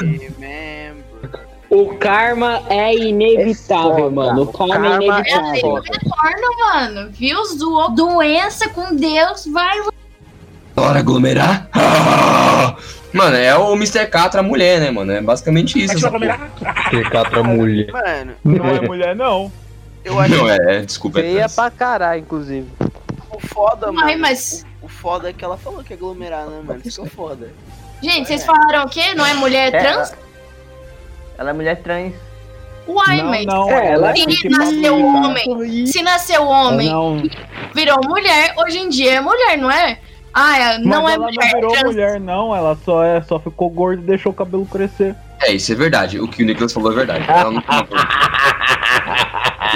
[1.71, 4.43] O karma é inevitável, mano.
[4.43, 5.75] O karma, karma é É a lei inevitável.
[5.75, 7.11] do retorno, mano.
[7.13, 7.39] Viu?
[7.95, 9.47] Doença com Deus.
[9.47, 9.81] Vai
[10.75, 11.69] Bora aglomerar?
[11.73, 12.77] Ah!
[13.13, 14.07] Mano, é o Mr.
[14.07, 15.13] Catra mulher, né, mano?
[15.13, 15.95] É basicamente isso.
[16.91, 17.93] Que catra mulher.
[17.93, 19.53] Mano, Não é mulher, não.
[20.05, 21.21] eu acho Não, é, desculpa.
[21.21, 21.55] é Feia trans.
[21.55, 22.67] pra caralho, inclusive.
[23.31, 24.05] o foda, mano.
[24.09, 26.81] Ai, mas- O, o foda é que ela falou que ia aglomerar, né, mano?
[26.85, 27.53] Isso que é foda.
[28.03, 29.15] Gente, vocês falaram o quê?
[29.15, 30.13] Não é mulher É, trans?
[31.39, 32.13] Ela é mulher trans.
[32.89, 33.47] Uai, não, mas.
[33.47, 33.71] não.
[33.71, 37.23] É, ela Se que nasceu homem, se nasceu homem, Não,
[37.73, 40.01] virou mulher, hoje em dia é mulher, não é?
[40.35, 41.45] Ah, é- não mas é ela mulher.
[41.45, 41.85] não virou trans.
[41.85, 42.55] mulher, não.
[42.57, 45.15] Ela só, é, só ficou gorda e deixou o cabelo crescer.
[45.43, 46.19] É, isso é verdade.
[46.21, 47.25] O que o Nicolas falou é verdade.
[47.29, 47.79] Ela não tem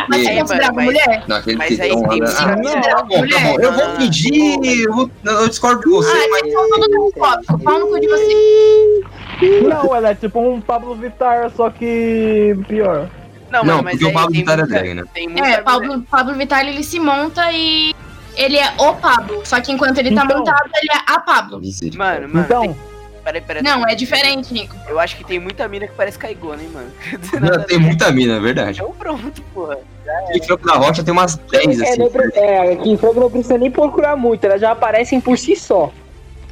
[0.08, 1.22] Mas você É, considerava mulher?
[1.28, 3.60] Naquele Mas que aí então, tem ela- que Ah, ser- não, bom, bom.
[3.60, 6.52] Eu vou fingir, eu, vou- eu discordo de você, Ah, mas.
[6.52, 7.58] são tudo homofóbico.
[7.62, 9.62] Pau no cu de vocês.
[9.68, 13.08] Não, ela é tipo um Pablo Vittar, só que pior.
[13.50, 15.02] Não, Não, mas porque o Pablo Vittar é drag, né?
[15.36, 17.94] É, Pablo, Pablo Vittar ele se monta e
[18.38, 19.42] ele é o Pablo.
[19.44, 20.38] Só que enquanto ele tá Então.
[20.38, 21.60] montado, ele é a Pablo.
[21.96, 22.76] Mano, mano, Então, tem-
[23.24, 23.62] Peraí, peraí.
[23.62, 24.74] Não, é diferente, Nico.
[24.88, 26.90] Eu acho que tem muita mina que parece caigona, hein, mano.
[27.58, 28.78] Não, tem muita mina, é verdade.
[28.80, 29.76] Então pronto, porra.
[30.32, 31.98] E Franco da Rocha tem umas 10, É, assim.
[31.98, 35.36] não, pre- é, aqui em Franco não precisa nem procurar muito, elas já aparecem por
[35.36, 35.92] si só.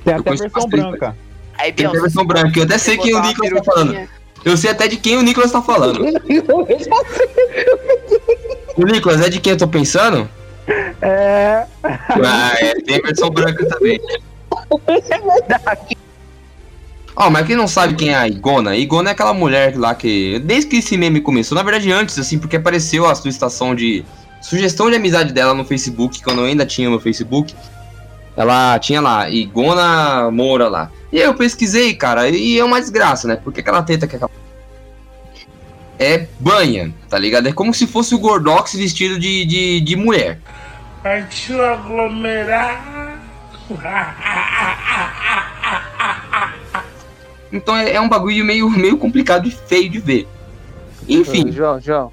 [0.04, 1.16] Tem Eu até versão branca.
[1.56, 2.58] Aí, Tem até a versão branca.
[2.58, 4.08] Eu até sei quem o Nicolas tá falando.
[4.44, 6.04] Eu sei até de quem o Nicolas tá falando.
[8.76, 10.28] O Nicolas, é de quem eu tô pensando?
[11.00, 11.64] É.
[11.84, 14.00] Ah, é, tem a versão branca também.
[14.78, 15.96] É verdade.
[17.16, 18.72] Ó, mas quem não sabe quem é a Igona?
[18.72, 20.38] A Igona é aquela mulher lá que.
[20.40, 24.04] Desde que esse meme começou, na verdade antes, assim, porque apareceu a solicitação de.
[24.42, 27.54] Sugestão de amizade dela no Facebook, quando eu ainda tinha meu Facebook.
[28.36, 30.90] Ela tinha lá, Igona Moura lá.
[31.10, 33.36] E aí eu pesquisei, cara, e é uma desgraça, né?
[33.36, 34.18] Porque aquela teta que.
[35.98, 37.48] É banha, tá ligado?
[37.48, 40.38] É como se fosse o Gordox vestido de, de, de mulher.
[41.02, 43.18] Partiu aglomerar.
[47.52, 50.28] Então é, é um bagulho meio, meio complicado e feio de ver.
[51.08, 52.12] Enfim, João, João,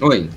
[0.00, 0.28] oi.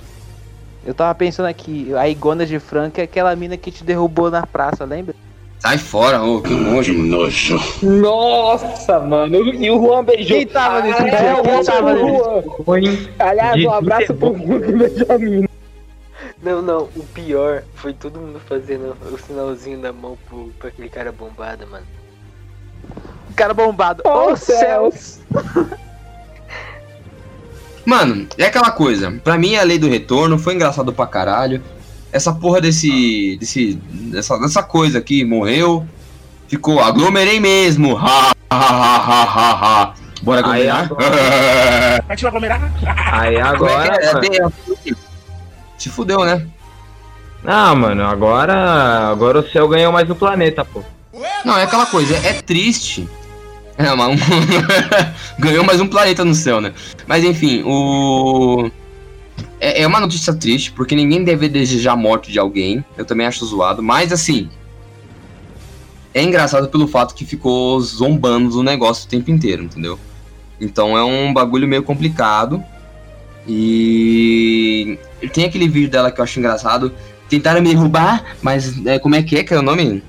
[0.85, 4.45] eu tava pensando aqui, a Igona de Franca é aquela mina que te derrubou na
[4.45, 5.15] praça, lembra?
[5.65, 6.93] Sai fora, ô, que nojo.
[6.93, 7.59] Que nojo.
[7.81, 9.35] Nossa, mano.
[9.55, 10.37] E o Juan beijou.
[10.37, 11.17] Quem tava nesse Ah, dia?
[11.17, 12.43] é, Quem tava Juan.
[12.63, 15.49] Foi Aliás, um abraço pro Juan que beijou a mina.
[16.43, 20.87] Não, não, o pior foi todo mundo fazendo o sinalzinho da mão pro, pra aquele
[20.87, 21.85] cara bombado, mano.
[23.35, 24.03] Cara bombado.
[24.05, 25.19] Oh, Ô céus!
[27.83, 29.11] Mano, é aquela coisa.
[29.23, 31.63] Pra mim, a lei do retorno foi engraçado pra caralho.
[32.15, 33.35] Essa porra desse.
[33.37, 35.85] desse dessa, dessa coisa aqui morreu.
[36.47, 37.97] Ficou, aglomerei mesmo.
[37.97, 39.93] Ha, ha, ha, ha, ha, ha.
[40.21, 42.03] Bora Aí aglomerar?
[42.07, 42.71] Partiu aglomerar.
[43.11, 44.01] Aí Como é agora.
[44.01, 44.05] é?
[44.05, 44.95] É assim.
[45.77, 46.47] Se fudeu, né?
[47.43, 49.09] Não, mano, agora.
[49.09, 50.81] Agora o céu ganhou mais o planeta, pô.
[51.43, 53.09] Não, é aquela coisa, é triste.
[53.77, 54.17] É, mas
[55.37, 56.73] ganhou mais um planeta no céu, né?
[57.05, 58.71] Mas enfim, o.
[59.59, 62.83] É, é uma notícia triste, porque ninguém deve desejar a morte de alguém.
[62.97, 64.49] Eu também acho zoado, mas assim.
[66.13, 69.99] É engraçado pelo fato que ficou zombando do negócio o tempo inteiro, entendeu?
[70.59, 72.63] Então é um bagulho meio complicado.
[73.47, 74.97] E.
[75.33, 76.93] Tem aquele vídeo dela que eu acho engraçado.
[77.27, 80.03] Tentaram me derrubar, mas é, como é que é que é o nome?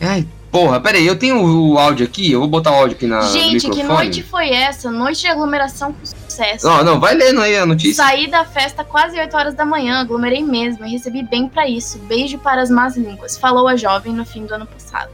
[0.00, 3.08] Ai, porra, pera aí, eu tenho o áudio aqui, eu vou botar o áudio aqui
[3.08, 4.88] na, Gente, que noite foi essa?
[4.88, 6.64] Noite de aglomeração com sucesso.
[6.64, 8.04] Não, não, vai lendo aí a notícia.
[8.04, 11.98] Saí da festa quase 8 horas da manhã, aglomerei mesmo e recebi bem pra isso.
[11.98, 15.10] Beijo para as más línguas, falou a jovem no fim do ano passado.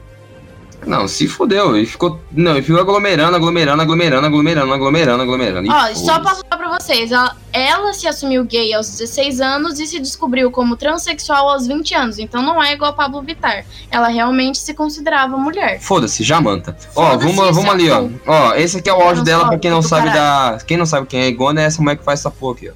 [0.86, 2.18] Não, se fudeu, e ficou.
[2.32, 5.66] Não, e ficou aglomerando, aglomerando, aglomerando, aglomerando, aglomerando, aglomerando.
[5.66, 9.78] e Ó, só pra falar pra vocês, ela, ela se assumiu gay aos 16 anos
[9.78, 13.64] e se descobriu como transexual aos 20 anos, então não é igual a Pablo Vittar.
[13.90, 15.80] Ela realmente se considerava mulher.
[15.80, 16.76] Foda-se, Jamanta.
[16.96, 18.08] Ó, Foda-se, vamos, vamos ali, ó.
[18.26, 20.58] Ó, esse aqui é o áudio dela pra quem não do sabe caralho.
[20.58, 20.64] da.
[20.64, 22.72] Quem não sabe quem é Igona é essa mulher que faz essa porra aqui, ó.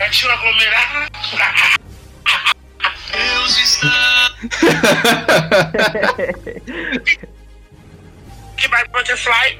[0.00, 1.10] Aglomerar.
[8.56, 9.58] Que vai butterfly.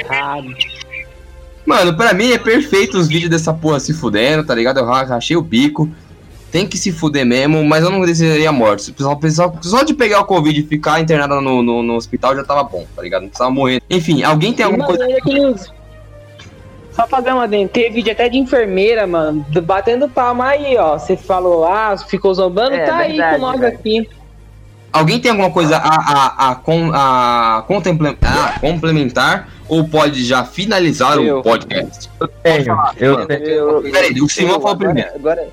[0.00, 0.54] Errado.
[1.64, 4.80] Mano, pra mim é perfeito os vídeos dessa porra se fudendo, tá ligado?
[4.80, 5.88] Eu ra- rachei o bico.
[6.50, 8.82] Tem que se fuder mesmo, mas eu não desejaria morte.
[8.82, 11.94] Se o pessoal, pessoal- só de pegar o Covid e ficar internada no, no, no
[11.94, 13.22] hospital já tava bom, tá ligado?
[13.22, 13.80] Não precisava morrer.
[13.88, 15.72] Enfim, alguém tem alguma Mano, coisa.
[16.92, 17.72] Só fazer uma dentro.
[17.74, 20.98] Tem vídeo até de enfermeira, mano, batendo palma aí, ó.
[20.98, 23.74] Você falou, ah, ficou zombando, É, tá aí verdade, com nós velho.
[23.74, 24.10] aqui.
[24.92, 27.62] Alguém tem alguma coisa a, a, a, com- a, a
[28.60, 31.38] complementar ou pode já finalizar Eu.
[31.38, 32.10] o podcast?
[32.20, 33.44] Eu tenho, eu tenho.
[33.46, 35.10] Eu, Peraí, o Simão falou agora, primeiro.
[35.14, 35.48] Agora,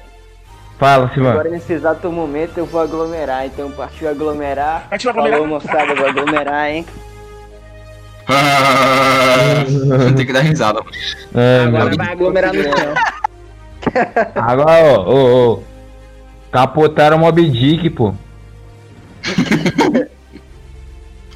[0.79, 1.31] Fala, Simão.
[1.31, 3.45] agora, nesse exato momento, eu vou aglomerar.
[3.45, 4.87] Então, partiu aglomerar.
[4.89, 5.39] Partiu aglomerar.
[5.39, 6.85] Falou, moçada, vou aglomerar, hein?
[10.15, 10.81] Tem que dar risada.
[11.33, 12.93] Ai, Agora vai aglomerar no céu.
[14.35, 15.63] Agora, ó, ô, ô.
[16.51, 18.13] Capotaram o Mob Dick, pô.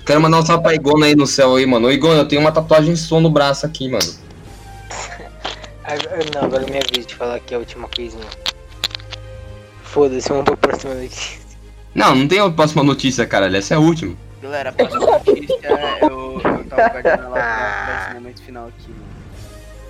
[0.05, 1.87] Quero mandar um salve pra Igona aí no céu aí, mano.
[1.87, 4.03] Ô, Igona, eu tenho uma tatuagem som no braço aqui, mano.
[5.83, 8.27] Agora, não, agora é minha vez de falar aqui a última coisinha.
[9.83, 11.39] Foda-se, vamos pra próxima notícia.
[11.93, 13.55] Não, não tem a próxima notícia, caralho.
[13.57, 14.15] Essa é a última.
[14.41, 18.88] Galera, a próxima notícia, eu, eu tava guardando ela pra, pra esse momento final aqui,
[18.90, 19.06] mano.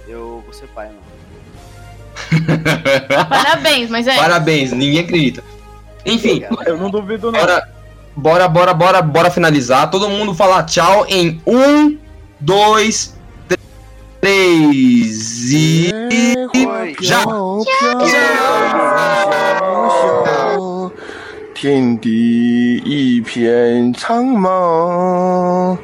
[0.09, 1.01] Eu vou ser pai, mano.
[3.29, 4.17] Parabéns, mas é.
[4.17, 5.43] Parabéns, ninguém acredita.
[6.05, 7.41] Enfim, Eu não duvido, não.
[7.41, 7.69] bora,
[8.15, 9.91] bora, bora, bora, bora finalizar.
[9.91, 11.99] Todo mundo falar tchau em um,
[12.41, 13.17] dois,
[14.21, 15.91] três e.
[16.55, 16.97] Oi.
[17.01, 17.25] Já!
[21.59, 25.79] 天地一片苍茫，